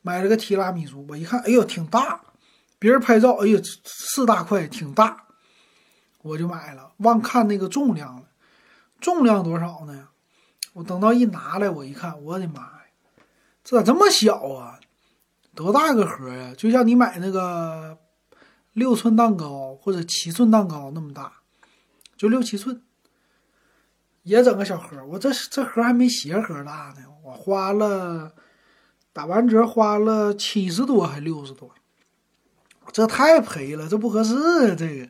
[0.01, 2.21] 买了个提拉米苏，我一看，哎呦，挺大，
[2.81, 5.22] 别人拍照，哎呦，四大块，挺大，
[6.23, 6.93] 我就买了。
[6.99, 8.23] 忘看那个重量了，
[9.01, 10.09] 重量多少呢？
[10.73, 12.83] 我等到一拿来，我一看，我的妈呀，
[13.63, 14.81] 这咋这么小啊？
[15.55, 16.55] 多大个盒呀？
[16.57, 17.99] 就像你买那个
[18.73, 21.33] 六寸蛋糕或者七寸蛋糕那么大，
[22.17, 22.83] 就六七寸。
[24.23, 27.05] 也整个小盒，我这这盒还没鞋盒大呢。
[27.25, 28.33] 我花了
[29.13, 31.71] 打完折花了七十多还六十多，
[32.93, 34.35] 这太赔了，这不合适
[34.71, 34.75] 啊！
[34.77, 35.09] 这个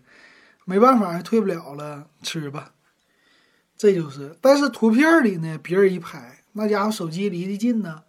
[0.64, 2.74] 没办法，退不了了，吃吧。
[3.76, 8.02] 这就是，但是图片里呢，别人一拍，那家伙手机离得近呢，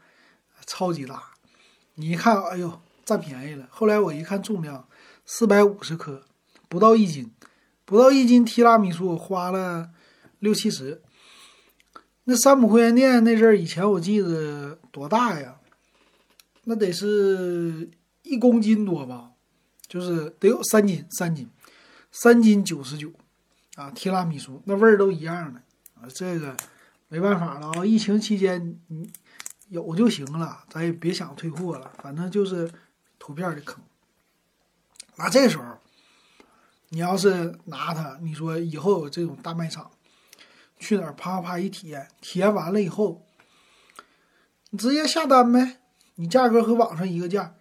[0.66, 1.24] 超级大。
[1.95, 3.68] 你一看，哎呦，占便宜了。
[3.72, 4.88] 后来我一看重量，
[5.26, 6.24] 四百五十克，
[6.70, 7.32] 不到一斤，
[7.86, 9.89] 不到一斤提拉米苏花了。
[10.39, 11.01] 六七十，
[12.26, 15.56] 那山姆会员店那阵儿，以前我记得多大呀？
[16.66, 17.89] 那得是
[18.24, 19.32] 一公斤多吧，
[19.88, 21.49] 就是得有三斤，三斤，
[22.16, 23.11] 三斤九十九，
[23.76, 25.59] 啊，提拉米苏那味儿都一样的
[25.95, 26.07] 啊。
[26.14, 26.55] 这个
[27.07, 29.11] 没办法了啊，疫情期间你
[29.70, 32.72] 有就行了，咱也别想退货了，反正就是
[33.18, 33.84] 图片的坑。
[35.16, 35.80] 那这时候
[36.89, 39.89] 你要是拿它，你说以后有这种大卖场。
[40.80, 43.26] 去哪儿啪啪一体验，体验完了以后，
[44.70, 45.80] 你直接下单呗，
[46.16, 47.55] 你价格和网上一个价，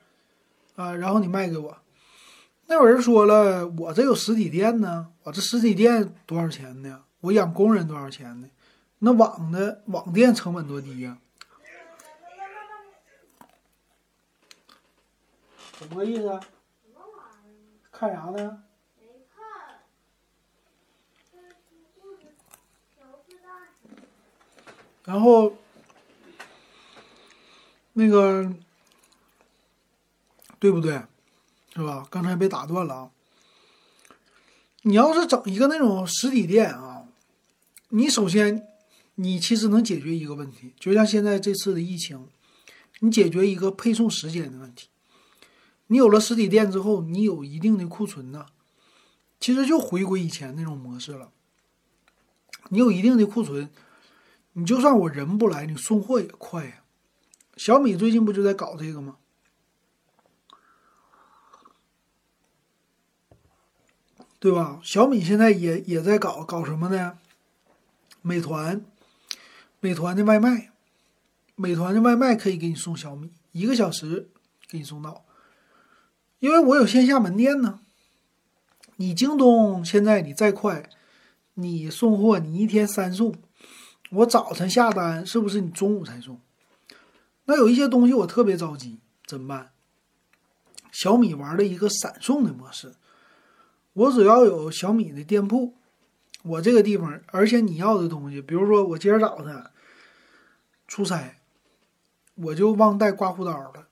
[0.75, 1.82] 啊，然后你卖给我。
[2.73, 7.05] 那有人说了，我这有实体店呢，我这实体店多少钱呢？
[7.21, 8.49] 我养工人多少钱呢？
[9.01, 11.19] 那网的网店成本多低呀？
[15.79, 16.27] 什么意思？
[16.31, 16.41] 啊
[17.91, 18.63] 看啥呢？
[25.05, 25.53] 然后，
[27.93, 28.51] 那个，
[30.59, 31.03] 对不对？
[31.75, 32.07] 是吧？
[32.11, 33.11] 刚才被打断了啊！
[34.83, 37.05] 你要是整一个那种实体店啊，
[37.89, 38.67] 你首先，
[39.15, 42.29] 你其实能解决一个问题，就像现在这次的疫情，
[43.01, 44.89] 你解决一个配送时间的问题。
[45.87, 48.47] 你有了实体店之后，你有一定的库存呢，
[49.41, 51.31] 其实就回归以前那种模式了。
[52.69, 53.71] 你有一定的库存。
[54.55, 56.83] 你就算我人不来，你送货也快呀。
[57.57, 59.17] 小米最近不就在搞这个吗？
[64.43, 64.81] 对吧？
[64.83, 67.17] 小米现在也也在搞搞什么呢？
[68.23, 68.85] 美团，
[69.79, 70.73] 美团的外卖，
[71.55, 74.29] 美团的外卖可以给你送小米，一个小时
[74.69, 75.25] 给你送到。
[76.41, 77.79] 因为我有线下门店呢。
[78.97, 80.91] 你京东现在你再快，
[81.55, 83.33] 你送货你一天三送。
[84.11, 86.41] 我早晨下单，是不是你中午才送？
[87.45, 89.71] 那有一些东西我特别着急，怎么办？
[90.91, 92.97] 小米玩了一个闪送的模式，
[93.95, 95.75] 我只要有小米的店铺，
[96.43, 99.71] 我这个地方，而且你要的东西，比如说我今儿早上
[100.89, 101.41] 出差，
[102.35, 103.89] 我就忘带刮胡刀了，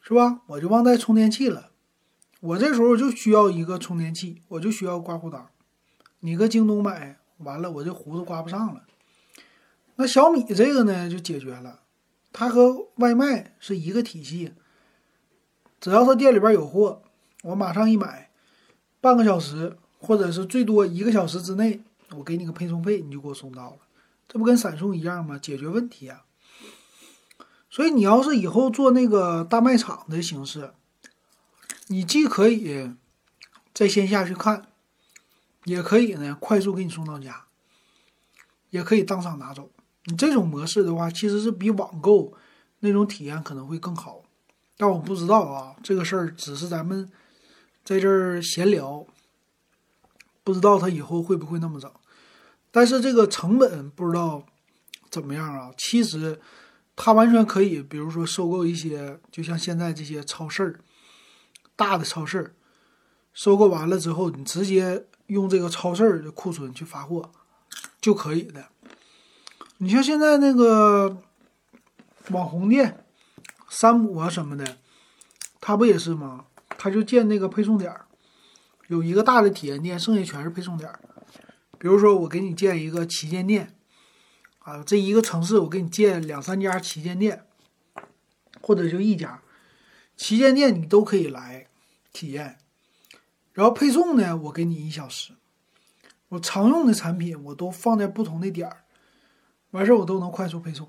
[0.00, 0.42] 是吧？
[0.46, 1.70] 我就忘带充电器了，
[2.40, 5.50] 我这时候就需要一个充电器，我就需要刮胡刀，
[6.20, 8.84] 你搁京东买完了，我这胡子刮不上了。
[9.96, 11.80] 那小米这个呢就解决了，
[12.32, 14.52] 它和外卖是一个体系，
[15.80, 17.02] 只要是店里边有货，
[17.42, 18.23] 我马上一买，
[19.04, 21.82] 半个小时或者是最多一个小时之内，
[22.16, 23.76] 我给你个配送费，你就给我送到了，
[24.26, 25.38] 这不跟闪送一样吗？
[25.38, 26.24] 解决问题啊！
[27.68, 30.72] 所以你要是以后做那个大卖场的形式，
[31.88, 32.92] 你既可以
[33.74, 34.68] 在线下去看，
[35.64, 37.44] 也可以呢快速给你送到家，
[38.70, 39.70] 也可以当场拿走。
[40.06, 42.32] 你这种模式的话，其实是比网购
[42.80, 44.22] 那种体验可能会更好，
[44.78, 47.10] 但我不知道啊，这个事儿只是咱们
[47.84, 49.06] 在这儿闲聊，
[50.42, 51.90] 不知道他以后会不会那么整。
[52.70, 54.46] 但是这个成本不知道
[55.10, 55.70] 怎么样啊。
[55.76, 56.40] 其实
[56.96, 60.80] 他完全可以，比如说收购一些，就像现在这些超市儿，
[61.76, 62.54] 大的超市儿，
[63.32, 67.30] 收购完了之后，你直接用这个超市儿的库存去发货
[68.00, 68.68] 就可以的。
[69.78, 71.18] 你像现在那个
[72.30, 73.04] 网红店，
[73.68, 74.78] 山姆啊什么的，
[75.60, 76.46] 他不也是吗？
[76.84, 78.04] 他就建那个配送点儿，
[78.88, 81.00] 有一个大的体验店，剩下全是配送点儿。
[81.78, 83.74] 比如说，我给你建一个旗舰店，
[84.58, 87.46] 啊，这一个城市我给你建两三家旗舰店，
[88.60, 89.40] 或者就一家
[90.14, 91.68] 旗舰店，你都可以来
[92.12, 92.58] 体验。
[93.54, 95.32] 然后配送呢，我给你一小时。
[96.28, 98.84] 我常用的产品，我都放在不同的点儿。
[99.70, 100.86] 完事儿我都能快速配送。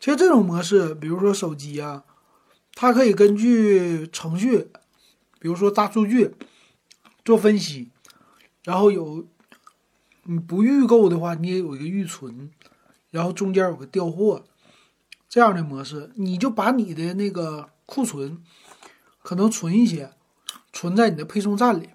[0.00, 2.02] 其实这种模式，比如说手机啊，
[2.74, 4.68] 它可以根据程序，
[5.38, 6.34] 比如说大数据
[7.24, 7.90] 做分析，
[8.64, 9.26] 然后有
[10.24, 12.50] 你不预购的话，你也有一个预存，
[13.10, 14.44] 然后中间有个调货，
[15.28, 18.42] 这样的模式，你就把你的那个库存
[19.22, 20.12] 可能存一些，
[20.72, 21.90] 存在你的配送站里，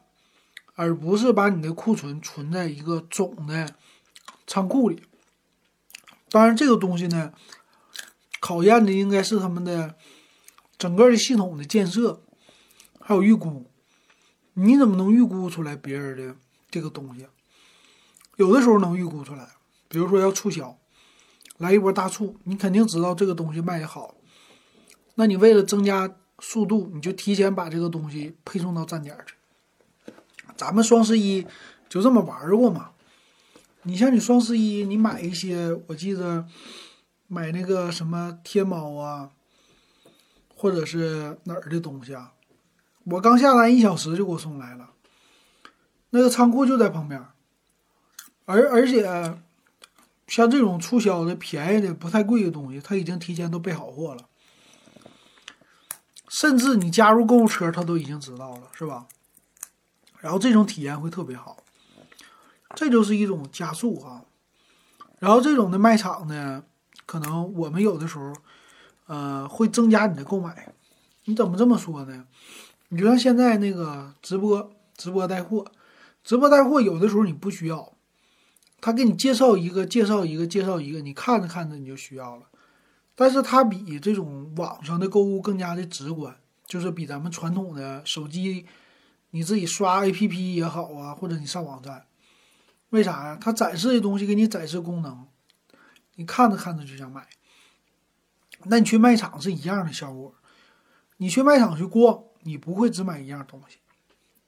[0.76, 3.76] 而不是把你的库存存在一个总的
[4.46, 5.04] 仓库里。
[6.30, 7.34] 当然，这个东西呢，
[8.40, 9.96] 考验的应该是他们的
[10.78, 12.22] 整个的系统的建设，
[13.00, 13.66] 还有预估。
[14.54, 16.36] 你怎么能预估出来别人的
[16.70, 17.28] 这个东西？
[18.38, 19.50] 有的时候能预估出来，
[19.88, 20.78] 比如说要促销，
[21.58, 24.16] 来一波大促，你肯定知道这个东西卖的好，
[25.16, 29.36] 那你为了增加速度，你就提前把这个东西配送到站点去。
[30.56, 31.46] 咱们双十一
[31.90, 32.92] 就这么玩过嘛。
[33.84, 36.46] 你像你双十一，你买一些，我记得
[37.28, 39.32] 买那个什么天猫啊，
[40.58, 42.34] 或者是哪儿的东西啊，
[43.04, 44.90] 我刚下单一小时就给我送来了，
[46.10, 47.24] 那个仓库就在旁边，
[48.46, 49.04] 而而且
[50.26, 54.28] 像这种促销的便宜的不太贵的东西，他已经提前都备好货了，
[56.28, 59.06] 甚至你加入购物车，他都已经知道了，是吧？
[60.20, 61.58] 然后这种体验会特别好。
[62.76, 64.26] 这就是一种加速啊，
[65.20, 66.64] 然后这种的卖场呢，
[67.06, 68.34] 可能我们有的时候，
[69.08, 70.74] 呃，会增加你的购买。
[71.26, 72.26] 你怎么这么说呢？
[72.90, 75.66] 你就像现在那个直播，直播带货，
[76.24, 77.94] 直播带货有的时候你不需要，
[78.80, 82.44] 他给你介绍一个，介绍一个，介绍一个，你看着看着你就需要了。
[83.16, 86.36] 但是它比这种网上的购物更加的直观，
[86.66, 88.66] 就是比咱们传统的手机，
[89.32, 92.06] 你自己刷 APP 也好啊，或者你上网站。
[92.92, 93.38] 为啥呀？
[93.42, 95.26] 它展示的东西给你展示功能，
[96.16, 97.28] 你看着看着就想买。
[98.64, 100.34] 那你去卖场是一样的效果。
[101.18, 103.78] 你去卖场去逛，你不会只买一样东西。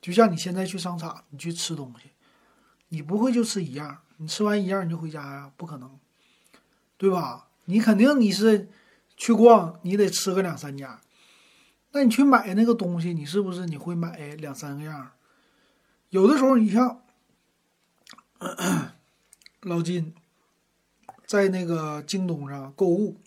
[0.02, 2.10] 就像你现在去商场，你去吃东西，
[2.90, 4.00] 你不会就吃一样。
[4.18, 5.52] 你吃完一样你就回家呀？
[5.56, 6.00] 不可能，
[6.98, 7.48] 对吧？
[7.66, 8.70] 你肯定你是
[9.16, 11.00] 去逛，你得吃个两三家。
[11.92, 15.12] 那你去买那个东西，你是不是你会买两三个样？
[16.10, 17.02] 有的时候你像。
[19.64, 20.16] 老金
[21.26, 23.20] 在那个京东上购物，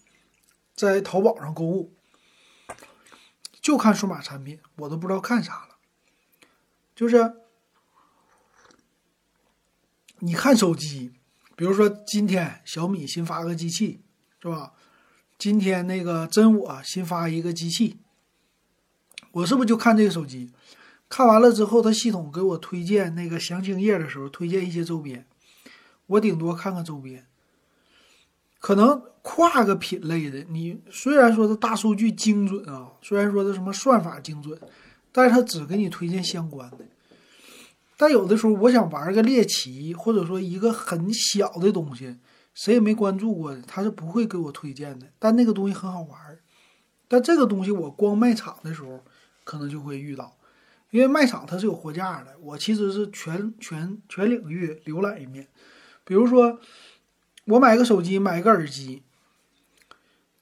[0.83, 1.95] 在淘宝上购物，
[3.61, 5.77] 就看数码产品，我都不知道看啥了。
[6.97, 7.35] 就是
[10.19, 11.13] 你看手机，
[11.55, 14.03] 比如说今天小米新发个机器，
[14.41, 14.73] 是吧？
[15.39, 18.01] 今天那个真我新发一个机器，
[19.31, 20.53] 我是不是就看这个手机？
[21.09, 25.29] 看完了之后，它系统给我推荐那个详情页的时候，推荐一些周边，
[26.07, 27.29] 我顶多看看周边。
[28.63, 34.57] 可能跨个品类的，你虽然说它大数据精准啊，虽然说它什么算法精准，
[35.11, 36.79] 但是它只给你推荐相关的。
[37.97, 42.17] 但有的时候，我想玩个猎奇，或者说一个很小的东西，
[42.55, 45.09] 谁也没关注过的，他是不会给我推荐的。
[45.19, 46.39] 但那个东西很好玩，
[47.09, 49.01] 但这个东西我逛卖场的时候，
[49.43, 50.39] 可能就会遇到。
[50.91, 55.49] 因为卖场它是有货架的，我其实是全全全领域浏览一遍。
[56.05, 56.61] 比如说，
[57.45, 59.03] 我买个手机，买个耳机，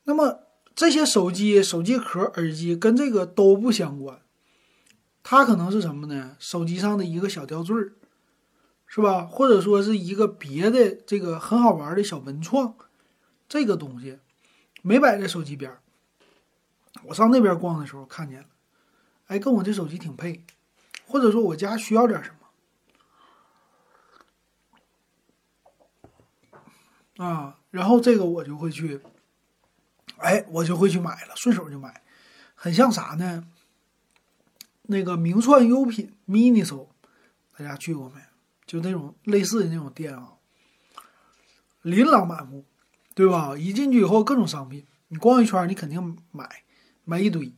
[0.05, 0.41] 那么
[0.75, 4.21] 这些手机、手机壳、耳机跟这个都不相关，
[5.23, 6.37] 它可能是什么呢？
[6.39, 7.93] 手机上的一个小吊坠儿，
[8.87, 9.23] 是吧？
[9.23, 12.75] 或者说是一个别的这个很好玩的小文创，
[13.49, 14.19] 这个东西
[14.83, 15.73] 没摆在手机边。
[17.05, 18.47] 我上那边逛的时候看见了。
[19.29, 20.45] 哎，跟我这手机挺配，
[21.07, 22.40] 或者说我家需要点什么
[27.21, 28.99] 啊，然后这个我就会去，
[30.17, 32.03] 哎，我就会去买了，顺手就买，
[32.55, 33.47] 很像啥呢？
[34.85, 36.89] 那个名创优品 MINISO，
[37.57, 38.23] 大家去过没？
[38.65, 40.33] 就那种类似的那种店啊，
[41.83, 42.65] 琳琅满目，
[43.15, 43.55] 对吧？
[43.55, 46.49] 一进去以后各种商品，你逛一圈你肯定买，
[47.05, 47.53] 买一堆。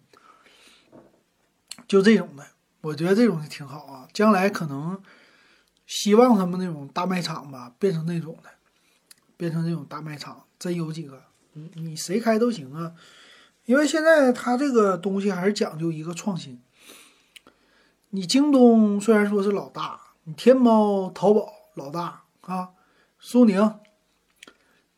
[1.86, 2.44] 就这种的，
[2.80, 4.08] 我觉得这种的挺好啊。
[4.12, 5.00] 将来可能
[5.86, 8.50] 希望他们那种大卖场吧，变成那种的，
[9.42, 11.20] 变成这种大卖场，真有几个，
[11.54, 12.92] 你你谁开都行啊。
[13.64, 16.62] 因为现在它这个东西还是讲究一个创新。
[18.10, 22.68] 你京东虽然说是老大，你天猫、淘宝老大啊，
[23.18, 23.80] 苏宁，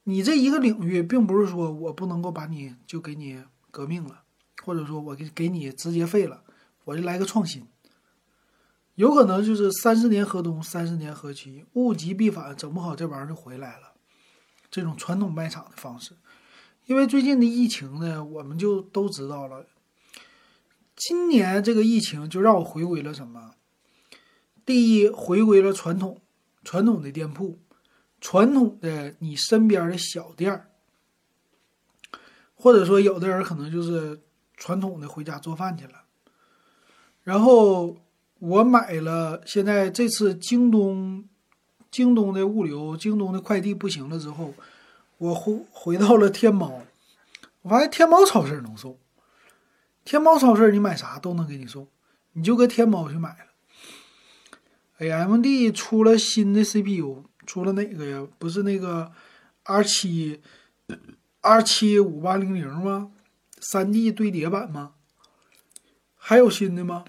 [0.03, 4.25] 你这一个领域，并不是说我不能够把你就给你革命了，
[4.63, 6.43] 或者说我给给你直接废了。
[6.85, 7.67] 我就来个创新，
[8.97, 13.94] 有可能就是三十年河东，三十年河西，物极必反，整不好这玩意儿就回来了。
[14.75, 16.17] 这种传统卖场的方式，
[16.87, 19.67] 因为最近的疫情呢，我们就都知道了。
[20.97, 23.55] 今年这个疫情就让我回归了什么？
[24.67, 26.21] 第一，回归了传统，
[26.65, 27.61] 传统的店铺，
[28.21, 30.73] 传统的你身边的小店儿。
[32.57, 34.23] 或者说有的人可能就是
[34.57, 36.03] 传统的回家做饭去了。
[37.23, 37.97] 然后
[38.41, 41.29] 我买了，现在这次京东，
[41.95, 44.53] 京东的物流，京东的快递不行了之后，
[45.17, 46.83] 我回回到了天猫，
[47.63, 48.99] 我发现天猫超市能送，
[50.05, 51.87] 天猫超市你买啥都能给你送，
[52.33, 53.47] 你就搁天猫去买了。
[54.99, 58.27] AMD 出了新的 CPU，出了哪个呀？
[58.41, 59.13] 不是那个
[59.63, 60.41] R 七
[61.43, 63.13] R 七五八零零吗？
[63.61, 64.95] 三 D 堆叠版吗？
[66.17, 67.05] 还有新的吗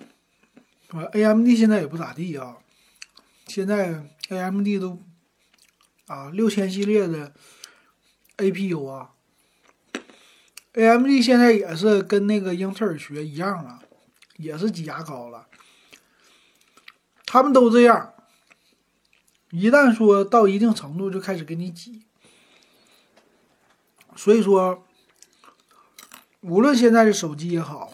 [0.92, 2.58] ？，AMD 现在也不咋地啊。
[3.48, 5.04] 现在 AMD 都
[6.08, 7.34] 啊六千系列的
[8.38, 9.12] APU 啊
[10.74, 13.80] ，AMD 现在也是跟那个英特尔学一样了，
[14.38, 15.48] 也是挤牙膏了。
[17.26, 18.14] 他们都这样，
[19.52, 22.04] 一旦说到一定程度就开始给你挤。
[24.16, 24.86] 所以说，
[26.42, 27.94] 无论现在的手机也好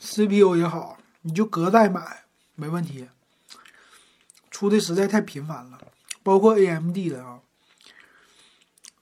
[0.00, 3.08] ，CPU 也好，你就隔代买没问题。
[4.54, 5.80] 出的实在太频繁了，
[6.22, 7.40] 包括 AMD 的啊，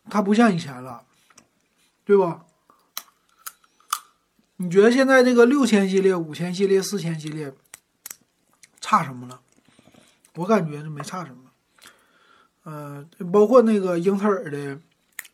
[0.08, 1.04] 它不像以前了，
[2.06, 2.46] 对吧？
[4.56, 7.52] 你觉得现在这个六千系列、五千系列、四千系列
[8.80, 9.42] 差什么了？
[10.36, 11.50] 我感觉是没差什么，
[12.62, 14.80] 呃，包括那个英特尔的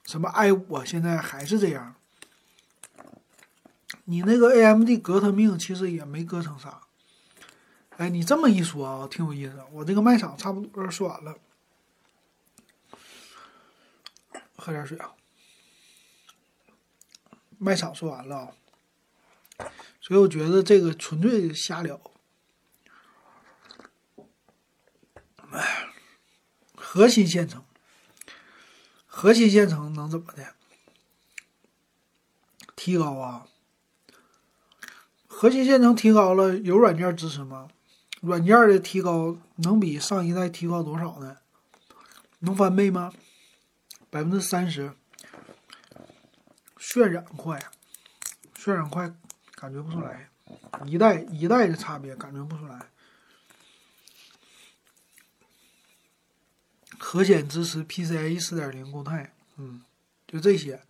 [0.05, 1.95] 什么 i 五，现在还是这样。
[4.07, 6.88] 你那个 AMD 隔它命，其实也没隔成啥。
[7.99, 9.61] 哎，你这么一说啊，挺有意思。
[9.73, 11.37] 我这个卖场差不多说完了，
[14.57, 15.15] 喝点水啊。
[17.59, 18.53] 卖场说完了啊，
[20.01, 22.01] 所以我觉得这个纯粹瞎聊。
[25.51, 25.89] 哎，
[26.77, 27.65] 核心线程，
[29.07, 30.55] 核心线程能怎么的？
[32.77, 33.49] 提高啊！
[35.27, 37.69] 核心线程提高了，有软件支持吗？
[38.21, 41.39] 软件的提高能比上一代提高多少呢？
[42.41, 43.13] 能翻倍吗？
[44.11, 44.93] 百分之三十。
[46.79, 47.61] 渲染快，
[48.57, 49.13] 渲染快，
[49.55, 50.31] 感觉不出来，
[50.87, 52.87] 一代一代的差别感觉不出来。
[56.99, 59.83] 核显支持 PCIe 四点零固态，嗯，
[60.27, 60.81] 就这些。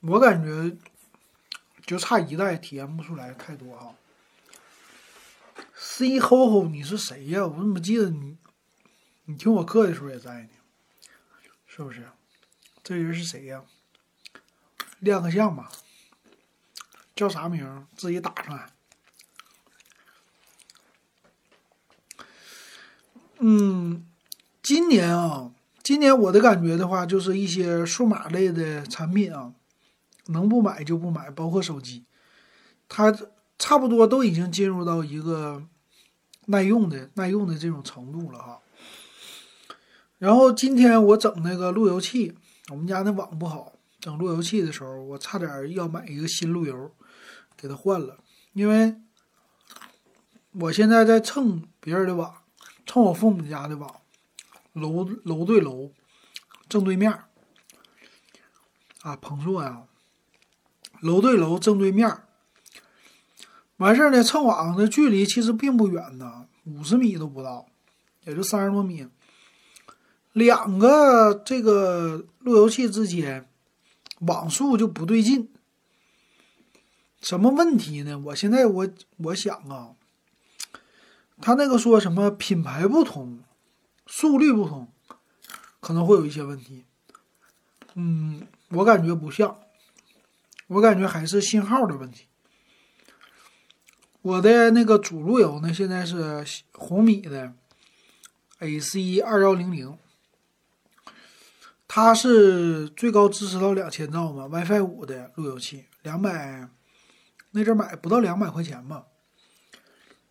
[0.00, 0.76] 我感觉
[1.84, 3.94] 就差一代，体验不出来太多哈。
[5.84, 7.44] C 吼吼，你是谁呀？
[7.44, 8.38] 我怎么记得你？
[9.24, 10.48] 你听我课的时候也在呢，
[11.66, 12.08] 是不是？
[12.84, 13.64] 这人是谁呀？
[15.00, 15.72] 亮个相吧，
[17.16, 17.84] 叫啥名？
[17.96, 18.70] 自己打上来。
[23.40, 24.06] 嗯，
[24.62, 25.52] 今年啊，
[25.82, 29.52] 今年我的感觉的话，就是一些数码类的产品啊，
[30.26, 32.04] 能不买就不买，包括手机，
[32.88, 33.12] 它
[33.58, 35.66] 差不多都已经进入到一个
[36.46, 38.60] 耐用的、耐用的这种程度了哈。
[40.18, 42.36] 然后今天我整那个路由器，
[42.68, 46.92] 我们家那网不好，整路由器的时候，我差点要买一个新路由，
[47.56, 48.18] 给它换了，
[48.52, 48.96] 因为
[50.52, 52.34] 我现在在蹭别人的网。
[52.84, 54.00] 蹭我父母家的网，
[54.72, 55.92] 楼楼对楼，
[56.68, 57.10] 正对面
[59.02, 59.84] 啊，彭硕呀，
[61.00, 62.22] 楼对楼正对面
[63.82, 67.66] 完事儿呢，蹭网的距离其实并不远呢，五十米都不到，
[68.24, 69.08] 也就三十多米。
[70.32, 73.46] 两个这个路由器之间
[74.20, 75.50] 网速就不对劲，
[77.20, 78.16] 什么问题呢？
[78.20, 79.90] 我现在我我想啊。
[81.40, 83.40] 他那个说什么品牌不同，
[84.06, 84.86] 速率不同，
[85.80, 86.84] 可能会有一些问题。
[87.94, 89.58] 嗯，我感觉不像，
[90.68, 92.26] 我感觉还是信号的问题。
[94.22, 97.52] 我的那个主路由呢，现在是红米的
[98.60, 99.98] AC 二幺零零，
[101.86, 106.68] 它是最高支持到两千兆嘛，WiFi 五的路由器，两百，
[107.50, 109.04] 那阵买不到两百块钱吧。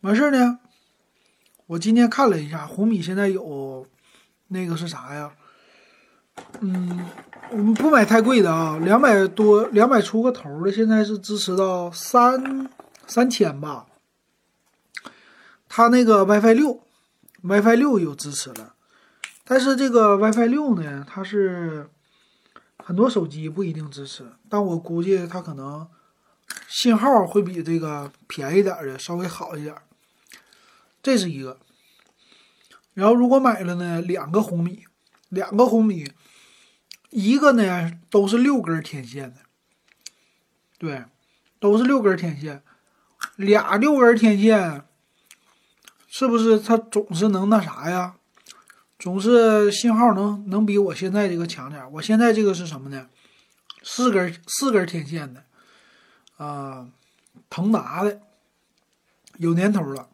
[0.01, 0.59] 完事儿呢。
[1.67, 3.87] 我今天看了一下，红米现在有
[4.49, 5.31] 那个是啥呀？
[6.59, 7.05] 嗯，
[7.49, 12.69] 我们不买太贵的啊，两百多，两百出个头的，现在是支持到三
[13.12, 13.88] 三千吧。
[15.68, 16.82] 它那个 WiFi 六
[17.41, 18.74] ，WiFi 六有支持了，
[19.43, 21.89] 但是这个 WiFi 六呢，它是
[22.78, 25.86] 很多手机不一定支持，但我估计它可能
[26.70, 29.76] 信号会比这个便宜点的稍微好一点。
[31.03, 31.59] 这是一个，
[32.93, 34.86] 然后如果买了呢，两个红米，
[35.28, 36.09] 两个红米，
[37.09, 39.41] 一个呢都是六根天线的，
[40.78, 41.03] 对，
[41.59, 42.64] 都是六根天线，
[43.36, 44.84] 俩六根天线，
[46.07, 48.15] 是不是它总是能那啥呀？
[48.99, 51.91] 总是信号能能比我现在这个强点。
[51.93, 53.09] 我现在这个是什么呢？
[53.84, 55.43] 四根四根天线的，
[56.38, 56.88] 啊，
[57.49, 58.21] 腾达的，
[59.38, 60.07] 有年头了。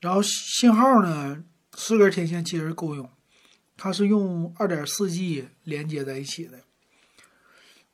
[0.00, 1.44] 然后信号呢，
[1.74, 3.08] 四根天线其实够用。
[3.76, 6.58] 它是用二点四 G 连接在一起的，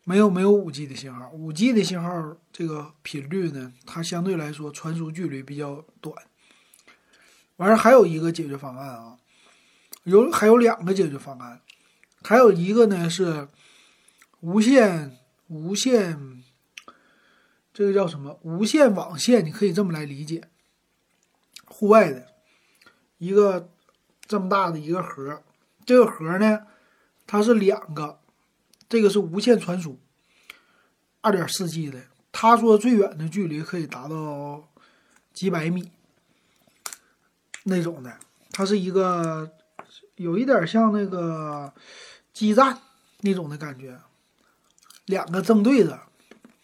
[0.09, 1.29] 没有没有五 G 的信号。
[1.33, 6.15] 五 G 的信号这个频率呢，它相对来说传输距离比较短。
[7.57, 9.19] 完事还有一个解决方案啊，
[10.05, 11.61] 有还有两个解决方案，
[12.23, 13.49] 还有一个呢是
[14.39, 16.45] 无线无线，
[17.75, 18.39] 这个叫什么？
[18.43, 20.49] 无线网线，你可以这么来理解。
[21.65, 22.29] 户外的
[23.19, 23.73] 一个
[24.25, 25.43] 这么大的一个盒。
[25.85, 26.61] 这个盒呢，
[27.27, 28.21] 它是两个，
[28.89, 29.99] 这个是无线传输，
[31.21, 32.01] 二点四 G 的。
[32.33, 34.69] 他说最远的距离可以达到
[35.33, 35.91] 几百米
[37.65, 38.19] 那种的。
[38.53, 39.51] 它是一个
[40.17, 41.73] 有一点像那个
[42.33, 42.79] 基站
[43.21, 44.01] 那种的感觉，
[45.07, 46.01] 两个正对着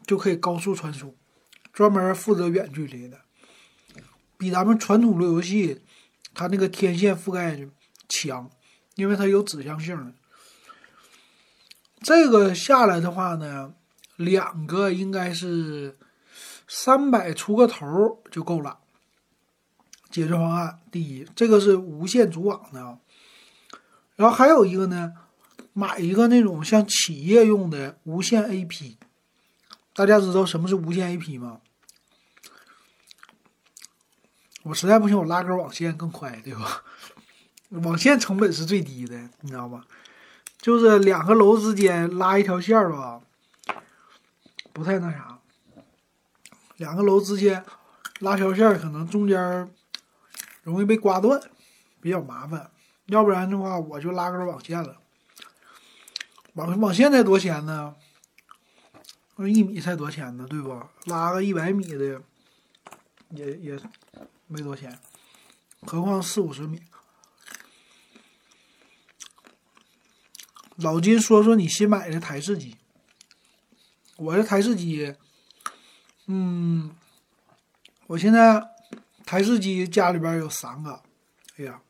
[0.06, 1.16] 就可以高速传输，
[1.72, 3.20] 专门负责远距离的，
[4.36, 5.82] 比咱们传统路由器
[6.34, 7.58] 它那个天线覆盖
[8.08, 8.50] 强。
[8.94, 10.12] 因为它有指向性的，
[12.02, 13.74] 这个下来的话呢，
[14.16, 15.96] 两个应该是
[16.66, 18.78] 三百出个头就够了。
[20.10, 22.98] 解决方案第一，这个是无线组网的，
[24.16, 25.14] 然后还有一个呢，
[25.72, 28.96] 买一个那种像企业用的无线 AP。
[29.94, 31.60] 大家知道什么是无线 AP 吗？
[34.64, 36.82] 我实在不行，我拉根网线更快，对吧？
[37.70, 39.84] 网线成本是最低的，你知道吧？
[40.62, 43.20] 就是两个楼之间拉一条线吧，
[44.72, 45.40] 不太那啥。
[46.76, 47.64] 两个楼之间
[48.20, 49.68] 拉条线，可能中间
[50.62, 51.42] 容易被刮断，
[52.00, 52.70] 比较麻烦。
[53.06, 54.98] 要不然的话，我就拉根网线了。
[56.52, 57.96] 网网线才多钱呢？
[59.34, 60.46] 那一米才多钱呢？
[60.48, 60.80] 对不？
[61.06, 62.22] 拉个一百米的，
[63.30, 63.80] 也也
[64.46, 64.96] 没多钱，
[65.80, 66.80] 何况四五十米。
[70.76, 72.76] 老金说说你新买的台式机。
[74.16, 75.14] 我的台式机，
[76.26, 76.94] 嗯，
[78.06, 78.62] 我现在
[79.26, 81.02] 台式机家里边有三个，
[81.56, 81.80] 哎呀，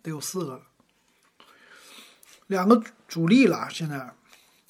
[0.00, 0.62] 得有四个了，
[2.46, 3.68] 两个主力了。
[3.70, 4.14] 现在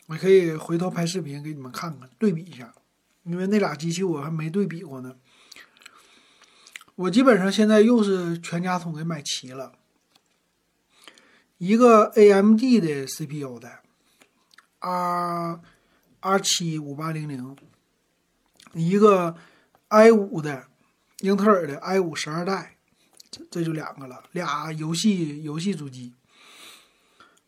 [0.07, 2.73] 我可以回头拍视频给你们看看，对比一下，
[3.23, 5.15] 因为那俩机器我还没对比过呢。
[6.97, 9.73] 我基本上现在又是全家桶给买齐了。
[11.63, 13.71] 一个 AMD 的 CPU 的
[14.81, 15.61] R
[16.19, 17.57] R 七五八零零，
[18.73, 19.37] 一个
[19.87, 20.67] i 五的
[21.21, 22.75] 英特尔的 i 五十二代，
[23.31, 26.13] 这这就两个了，俩游戏游戏主机。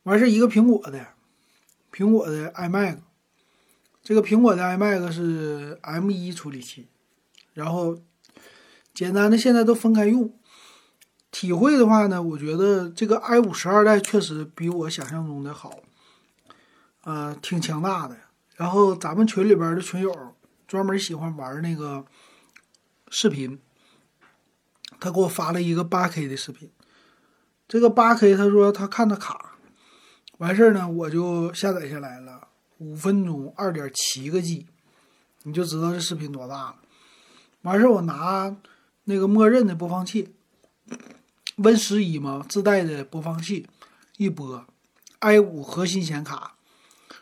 [0.05, 1.09] 完事一个苹果的，
[1.93, 2.99] 苹果的 iMac，
[4.05, 6.87] 这个苹果的 iMac 是 M 一处理器，
[7.53, 7.99] 然后
[8.95, 10.33] 简单的现在都分开用。
[11.35, 15.81] 体会的话呢，我觉得这个 i 五十二代确实比我想象中的好，
[17.03, 18.17] 呃，挺强大的。
[18.55, 20.37] 然后咱们群里边的群友
[20.69, 22.05] 专门喜欢玩那个
[23.09, 23.59] 视频，
[25.01, 26.71] 他给我发了一个八 K 的视频。
[27.67, 29.57] 这个八 K 他说他看的卡，
[30.39, 32.47] 完事儿呢我就下载下来了，
[32.79, 34.69] 五分钟二点七个 G，
[35.43, 36.77] 你就知道这视频多大了。
[37.63, 38.55] 完事儿我拿
[39.03, 40.33] 那个默认的播放器。
[41.57, 43.69] Win 十一嘛，自带的播放器
[44.17, 44.67] 一播
[45.21, 46.57] ，i 五核心显卡，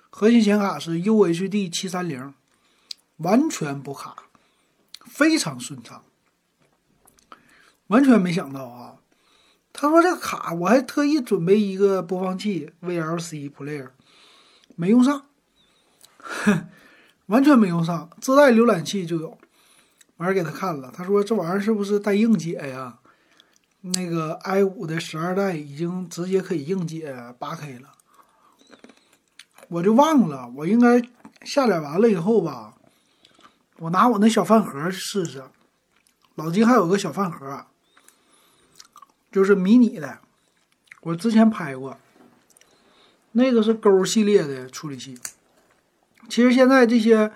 [0.08, 2.32] 核心显卡是 UHD 七三零，
[3.18, 4.16] 完全不卡，
[5.04, 6.02] 非常顺畅，
[7.88, 8.96] 完全没想到啊！
[9.70, 13.90] 他说这个卡，我还特意准备一个播放器 VLC Player，
[14.76, 15.26] 没用上，
[16.16, 16.68] 哼
[17.26, 19.36] 完全没用上，自带浏览器就有，
[20.16, 22.98] 完事给他看了，他说这玩意儿是不是带硬解呀？
[23.84, 27.92] 那个 i 五的十二代已经直接可以硬解八 K 了，
[29.66, 31.02] 我就忘了，我应该
[31.44, 32.74] 下载完了以后吧，
[33.78, 35.42] 我拿我那小饭盒试试。
[36.36, 37.66] 老金还有个小饭盒，
[39.32, 40.20] 就是迷你的，
[41.00, 41.98] 我之前拍过，
[43.32, 45.18] 那个是勾系列的处理器。
[46.28, 47.32] 其实现在这些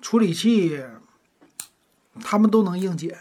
[0.00, 0.82] 处理器，
[2.20, 3.18] 他们都能硬解，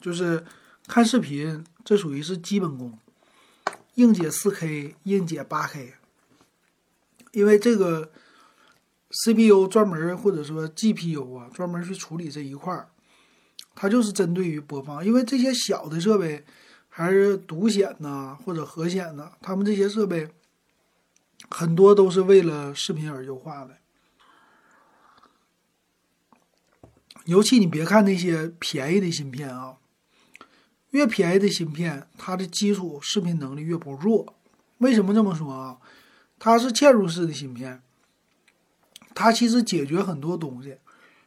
[0.00, 0.44] 就是。
[0.90, 2.98] 看视频，这属于是基本功，
[3.94, 5.94] 硬解四 K，硬解八 K，
[7.30, 8.10] 因为这个
[9.12, 12.88] CPU 专门或者说 GPU 啊，专门去处理这一块儿，
[13.76, 15.06] 它就是针对于播放。
[15.06, 16.44] 因为这些小的设备，
[16.88, 20.28] 还是独显呐或者核显呐，他们这些设备
[21.48, 23.76] 很多都是为了视频而优化的。
[27.26, 29.76] 尤其你别看那些便宜的芯片啊，
[30.90, 34.34] 越便宜的芯片，它的基础视频能力越不弱。
[34.78, 35.78] 为什么这么说啊？
[36.38, 37.82] 它是嵌入式的芯片，
[39.14, 40.78] 它其实解决很多东西。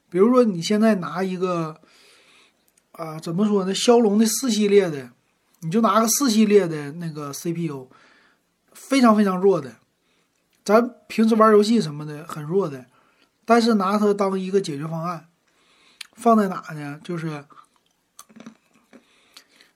[0.09, 1.79] 比如说，你现在拿一个
[2.93, 3.73] 啊，怎么说呢？
[3.73, 5.11] 骁龙的四系列的，
[5.61, 7.89] 你就拿个四系列的那个 CPU，
[8.73, 9.77] 非常非常弱的，
[10.65, 12.85] 咱平时玩游戏什么的很弱的，
[13.45, 15.27] 但是拿它当一个解决方案。
[16.15, 16.99] 放在哪呢？
[17.03, 17.43] 就是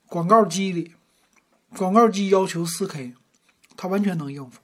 [0.08, 0.94] 广告机里，
[1.76, 3.14] 广告机要求四 K，
[3.76, 4.62] 它完全能应付。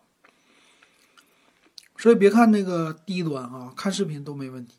[1.97, 4.77] 所以别看那个低端啊，看视频都没问题。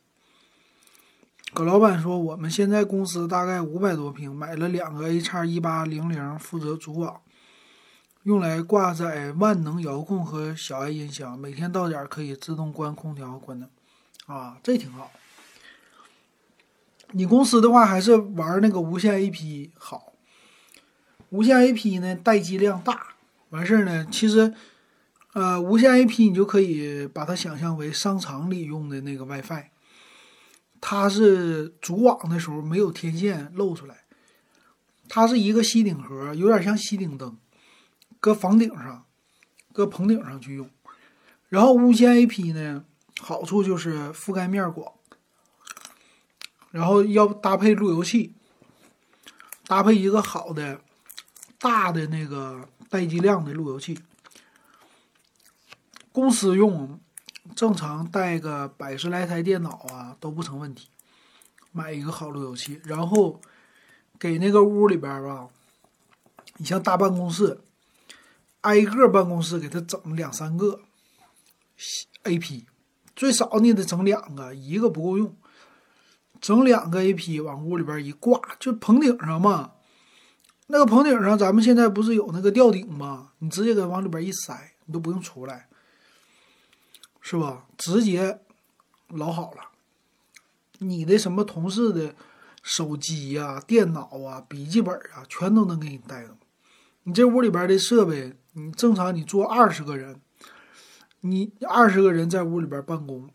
[1.52, 7.20] 葛老板说，我们现在公司大概五百多平，买了两个 A 叉一八零零，负责组网，
[8.24, 13.70] 用来挂载万能遥控和小爱音箱，每天到点可以自动关空调、关灯。
[14.26, 15.12] 啊，这挺好。
[17.12, 20.13] 你公司的话还是玩那个无线 AP 好，
[21.35, 23.09] 无线 AP 呢待机量大，
[23.49, 24.55] 完事儿呢，其实，
[25.32, 29.64] 呃，无线 AP 你就可以把它想象为商场里用的那个 WiFi，
[30.80, 34.05] 它是组网的时候没有天线露出来，
[35.09, 37.37] 它是一个吸顶盒，有点像吸顶灯，
[38.20, 39.05] 搁房顶上，
[39.72, 40.70] 搁棚顶上去用，
[41.49, 42.85] 然后无线 AP 呢，
[43.20, 44.93] 好处就是覆盖面广。
[46.70, 48.37] 然后要搭配路由器，
[49.66, 50.80] 搭配一个好的
[51.64, 53.98] 大的那个待机量的路由器。
[56.12, 57.00] 公司用
[57.56, 60.88] 正常带个百十来台电脑啊都不成问题。
[61.72, 63.40] 买一个好路由器，然后
[64.18, 65.48] 给那个屋里边吧，
[66.58, 67.58] 你像大办公室，
[68.60, 70.82] 挨个办公室给他整两三个
[72.24, 72.64] AP，
[73.16, 75.34] 最少你得整两个，一个不够用。
[76.40, 79.72] 整两个 AP 往屋里边一挂，就棚顶上嘛。
[80.74, 83.30] 那个棚顶上，咱们现在不是有那个吊顶吗？
[83.38, 85.68] 你直接给往里边一塞，你都不用出来，
[87.20, 87.66] 是吧？
[87.78, 88.40] 直接
[89.06, 89.70] 老好了。
[90.78, 92.16] 你的什么同事的
[92.60, 96.36] 手机呀、电脑啊、笔记本啊，全都能给你带动。
[97.04, 100.20] 你这屋里边的设备，你正常你坐二十个人，
[101.20, 103.30] 你二十个人在屋里边办公，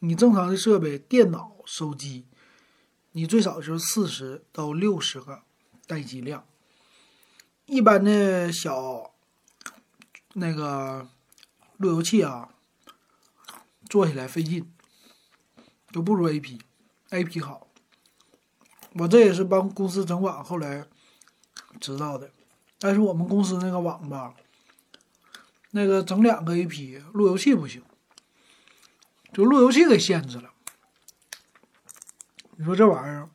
[0.00, 2.26] 你正常的设备，电脑、手机。
[3.12, 5.40] 你最少就是四十到六十个
[5.86, 6.44] 待机量，
[7.72, 9.14] 一般的小
[10.34, 11.08] 那个
[11.78, 12.50] 路由器啊，
[13.88, 14.70] 做起来费劲，
[15.90, 17.66] 就不如 AP，AP 好。
[18.92, 20.86] 我这也是帮公司整网后来
[21.80, 22.30] 知道的，
[22.78, 24.34] 但是我们公司那个网吧，
[25.70, 27.82] 那个整两个 AP 路由器不行，
[29.32, 30.50] 就路由器给限制了。
[32.56, 33.30] 你说这玩意儿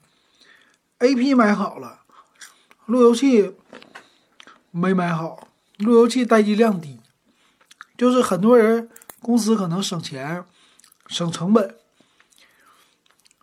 [0.99, 2.03] ，A P 买好了，
[2.85, 3.55] 路由器
[4.77, 5.47] 没买好，
[5.77, 6.99] 路由器待机量低，
[7.97, 8.89] 就是很多人
[9.21, 10.45] 公司可能省钱、
[11.07, 11.75] 省成本。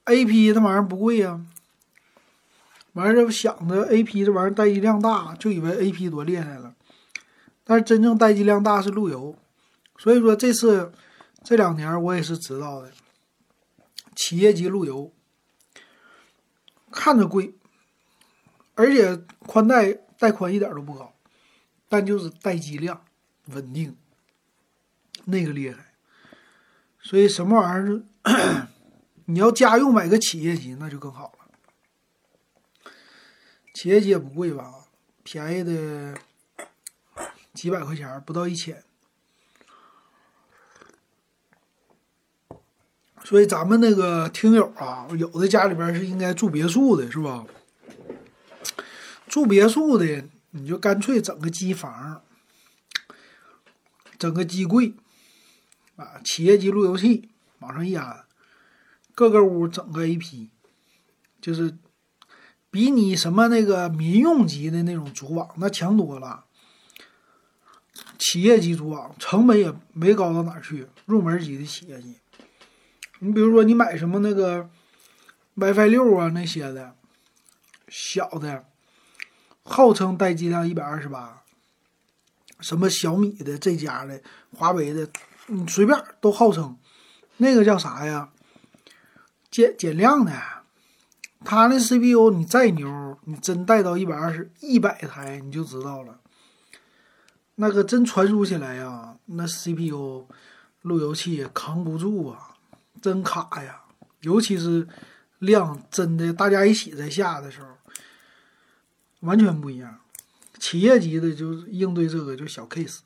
[0.04, 1.40] A P 那玩意儿不贵呀，
[2.92, 6.74] 完事儿想着 A P 这玩意儿待机量大，就以为 A P 多厉害了，
[7.64, 9.36] 但是真正待机量大是路由，
[9.98, 10.92] 所以说这次
[11.42, 12.92] 这两年我也是知道的，
[14.14, 15.10] 企业级路由。
[16.92, 17.54] 看着贵，
[18.76, 19.16] 而且
[19.46, 21.13] 宽带带宽一点都不高，
[21.94, 23.04] 但就是待机量
[23.52, 23.96] 稳定，
[25.26, 25.92] 那个厉害。
[27.00, 28.66] 所以什么玩意儿，
[29.26, 32.90] 你要家用买个企业级那就更好了。
[33.74, 34.74] 企业级也不贵吧，
[35.22, 36.18] 便宜的
[37.52, 38.82] 几百块钱，不到一千。
[43.22, 47.46] 所以咱们那个听友啊，有的家里边是应该住别墅的，是吧？
[49.28, 50.24] 住别墅的，
[50.56, 52.22] 你就干脆整个机房，
[54.16, 54.94] 整个机柜，
[55.96, 57.28] 啊，企业级路由器
[57.58, 58.24] 往上一安，
[59.16, 60.48] 各个屋整个 AP，
[61.40, 61.76] 就是
[62.70, 66.44] 比你什么那个民用级的那种组网那强多了。
[68.16, 72.14] 企业级组网成本也没高到哪去，入门级的企业级。
[73.18, 74.70] 你比如说，你买什么那个
[75.54, 76.94] WiFi 六啊那些的，
[77.88, 78.66] 小的，
[79.64, 81.42] 号称待机量一百二十八，
[82.60, 84.20] 什么小米的这家的，
[84.54, 85.08] 华为的
[85.46, 86.78] 你随便都号称
[87.38, 88.30] 那个叫啥呀？
[89.50, 90.32] 减减量的。
[91.46, 96.18] 它那 CPU 你再牛，你真带到一百二十一百台你就知道了。
[97.56, 100.26] 那个真传输起来呀，那 CPU
[100.80, 102.56] 路由器扛不住啊，
[103.02, 103.82] 真卡呀。
[104.20, 104.88] 尤其是
[105.38, 107.73] 量真的大家一起在下的时候，
[109.24, 110.00] 完全不一样。
[110.58, 113.00] 企业级的就是应对这个就小 case。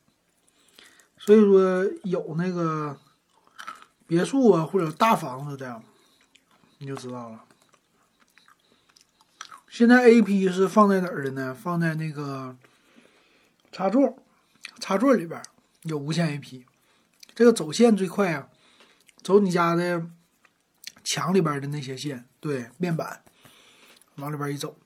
[1.19, 2.99] 所以说有那个
[4.07, 5.83] 别墅啊或者大房子的，
[6.79, 7.45] 你就知道了。
[9.69, 11.55] 现在 A P 是放在哪儿的呢？
[11.55, 12.57] 放在那个
[13.71, 14.17] 插座，
[14.81, 15.41] 插座里边
[15.83, 16.65] 有无线 A P，
[17.35, 18.49] 这个走线最快啊，
[19.23, 20.07] 走你家的
[21.05, 23.23] 墙里边的那些线，对，面板
[24.17, 24.77] 往里边一走，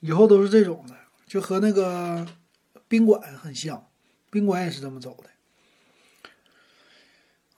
[0.00, 0.94] 以后都是这种的，
[1.26, 2.26] 就和那个
[2.88, 3.88] 宾馆很像，
[4.30, 5.30] 宾馆也是这么走的。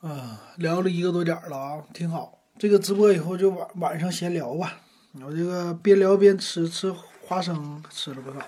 [0.09, 2.39] 啊，聊了一个多点了啊，挺好。
[2.59, 4.81] 这个直播以后就晚晚上闲聊吧。
[5.13, 8.47] 我这个边聊边吃吃花生，吃了不少。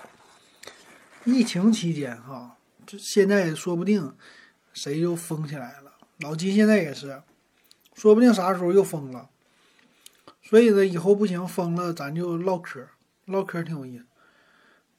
[1.25, 4.15] 疫情期间哈，就现在也说不定
[4.73, 5.91] 谁又封起来了。
[6.19, 7.21] 老金现在也是，
[7.93, 9.29] 说不定啥时候又封了。
[10.43, 12.87] 所以呢，以后不行封了，咱就唠嗑，
[13.31, 14.05] 唠嗑挺有意思。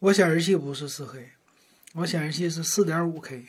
[0.01, 1.33] 我显示器不是四 K，
[1.93, 3.47] 我显示器是四点五 K。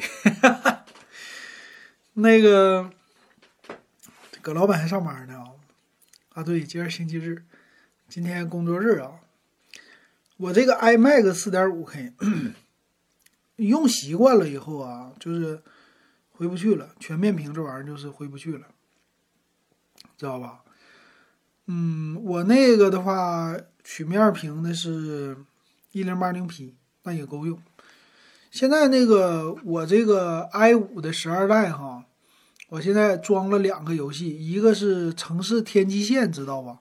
[2.14, 2.92] 那个
[4.42, 5.50] 葛老板还上班呢啊？
[6.34, 7.44] 啊，对，今儿星期日。
[8.10, 9.22] 今天工作日啊，
[10.38, 12.14] 我这个 iMac 四点五 K
[13.58, 15.64] 用习惯了以后啊，就是
[16.32, 16.94] 回不去了。
[17.00, 18.68] 全面屏这玩意儿就是回不去了，
[20.16, 20.64] 知道吧？
[21.66, 25.38] 嗯，我那个的话，曲面屏的是
[25.92, 27.62] 一零八零 P，那也够用。
[28.50, 32.06] 现在那个我这个 i 五的十二代哈，
[32.70, 36.80] 我现在装了两个游戏，一个是《城市天际线》，知道吧？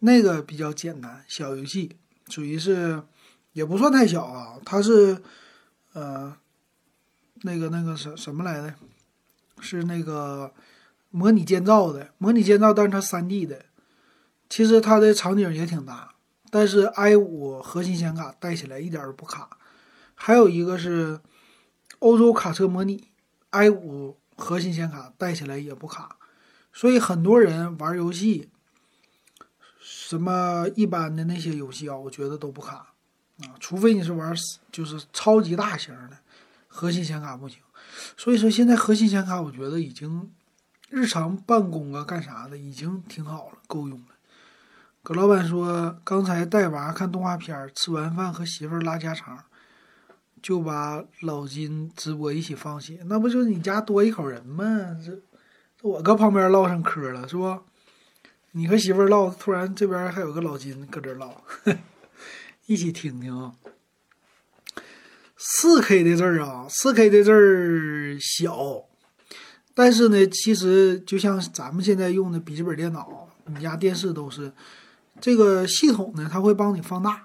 [0.00, 1.96] 那个比较简单，小游戏，
[2.28, 3.02] 属于是
[3.52, 4.58] 也不算太小啊。
[4.64, 5.22] 它是
[5.94, 6.36] 呃
[7.42, 8.74] 那个那个什什么来的？
[9.60, 10.52] 是那个
[11.10, 13.64] 模拟建造的，模拟建造，但是它三 D 的。
[14.54, 16.14] 其实它的场景也挺大，
[16.48, 19.58] 但是 i 五核心显卡带起来一点都不卡。
[20.14, 21.18] 还有一个是
[21.98, 23.08] 欧洲卡车模拟
[23.50, 26.18] ，i 五核心显卡带起来也不卡。
[26.72, 28.48] 所以很多人玩游戏。
[29.80, 32.94] 什么一般的那些游戏啊，我觉得都不卡
[33.40, 34.32] 啊，除非你是玩
[34.70, 36.18] 就是超级大型的，
[36.68, 37.58] 核心显卡不行。
[38.16, 40.32] 所以说现在核心显卡我觉得已经
[40.90, 44.13] 日常办公啊干啥的已经挺好了，够用了。
[45.04, 49.38] 葛老板说刚才带娃看动画片，吃完饭和媳妇儿拉家常，
[50.40, 54.64] 就把老金直播一起放起，那不就你家多一口人吗？
[55.04, 55.12] 这
[55.82, 57.60] 我搁旁边唠上嗑了是不？
[58.52, 61.44] 你和媳妇唠，突然这边还有个老金搁这唠，
[62.64, 63.52] 一起听听啊。
[65.36, 68.86] 四 K 的字儿啊，四 K 的字儿小，
[69.74, 74.50] 但是呢，其实就像咱们现在用的笔记本电脑，你家电视都是
[75.20, 77.22] 这个系统呢，它会帮你放大，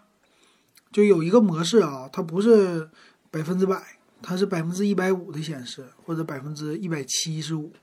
[0.92, 2.90] 就有一个模式啊，它不是
[3.32, 3.82] 百分之百，
[4.22, 7.74] 它是百分之一百五的显示，或者百分之一百七十五。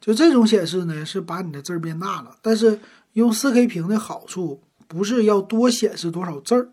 [0.00, 2.36] 就这种显示呢，是把你的字儿变大了。
[2.42, 2.78] 但是
[3.14, 6.70] 用 4K 屏的好处不是要多显示多少字儿，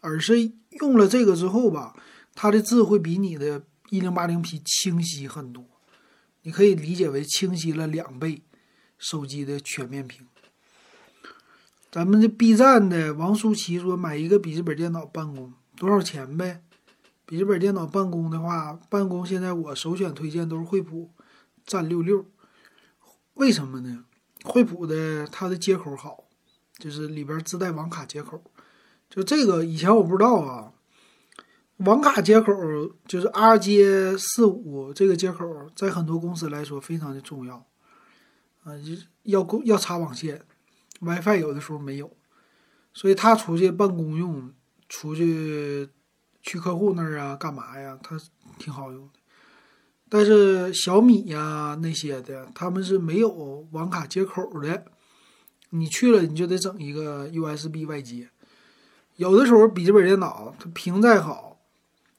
[0.00, 1.94] 而是用了这个之后吧，
[2.34, 5.64] 它的字会比你的 1080P 清晰很多。
[6.42, 8.42] 你可以理解为清晰了两倍。
[9.02, 10.26] 手机的全面屏。
[11.90, 16.62] 咱们这 B 站的王舒淇说买一个笔记本电脑办公多少钱呗？
[17.26, 21.10] 笔记本电脑办公的话，办公现在我首选推荐都是惠普
[21.64, 22.24] 战六六。
[23.34, 24.04] 为什么呢？
[24.44, 26.24] 惠普的它的接口好，
[26.78, 28.40] 就是里边自带网卡接口。
[29.08, 30.72] 就这个以前我不知道啊，
[31.78, 32.52] 网卡接口
[33.08, 37.66] 就是 R 接四五这个接口，在很多公司来说非常的重要
[38.62, 38.74] 啊，
[39.24, 40.42] 要要插网线
[41.00, 42.16] ，WiFi 有的时候没有，
[42.94, 44.52] 所以他出去办公用，
[44.88, 45.88] 出去
[46.42, 48.18] 去客户那儿啊干嘛呀，他
[48.58, 49.14] 挺好用的。
[50.08, 53.28] 但是小米呀那些的，他们是没有
[53.72, 54.84] 网卡接口的。
[55.72, 58.28] 你去了，你就得整一个 USB 外接。
[59.14, 61.60] 有的时候笔记本电脑它屏再好，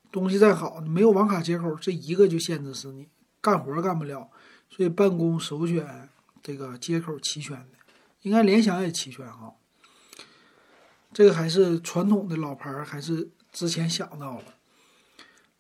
[0.10, 3.10] 东西再好，没有网卡接口，这一个就限制死你，
[3.42, 4.30] 干活干不了。
[4.70, 6.08] 所以办公首选
[6.42, 7.78] 这个接口齐全的，
[8.22, 9.54] 应该联想也齐全哈。
[11.14, 14.46] 这个还是传统的老牌，还是之前想到了。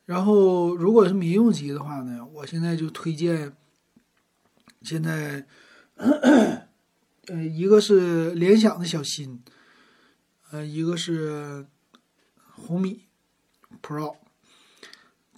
[0.05, 3.55] 然后如果是民用机的话呢，我现在就推荐，
[4.81, 5.45] 现在，
[5.95, 6.67] 呃，
[7.43, 9.41] 一个是联想的小新，
[10.51, 11.65] 呃，一个是
[12.55, 13.05] 红米
[13.81, 14.15] Pro，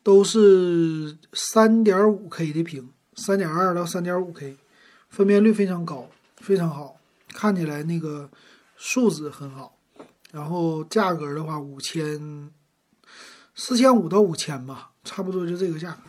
[0.01, 4.57] 都是三点五 K 的屏，三点二到三点五 K，
[5.09, 6.97] 分辨率非常高，非常好，
[7.33, 8.29] 看起来那个
[8.77, 9.77] 素质很好。
[10.31, 12.51] 然后价格的话，五千。
[13.55, 16.01] 四千五到五千吧，差不多就这个价格。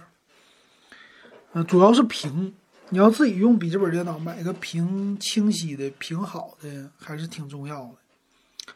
[1.53, 2.55] 嗯，主要是屏，
[2.89, 8.75] 你要自己用笔记本电脑，买个屏清晰的、屏好的还是挺重要的。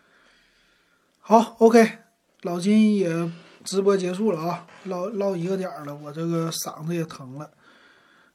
[1.18, 1.98] 好，OK，
[2.42, 3.32] 老金也
[3.64, 7.50] 直播结束了啊，唠唠一个点儿了，我这个嗓子也疼了。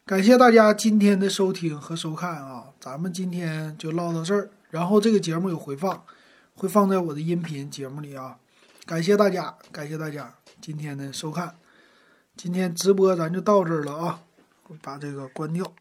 [0.05, 4.49] 感谢大家今天的收听和收看啊，咱们今天就唠到这儿。
[4.69, 6.03] 然后这个节目有回放，
[6.55, 8.37] 会放在我的音频节目里啊。
[8.85, 11.55] 感谢大家，感谢大家今天的收看，
[12.35, 14.19] 今天直播咱就到这儿了啊，
[14.81, 15.73] 把这个关掉。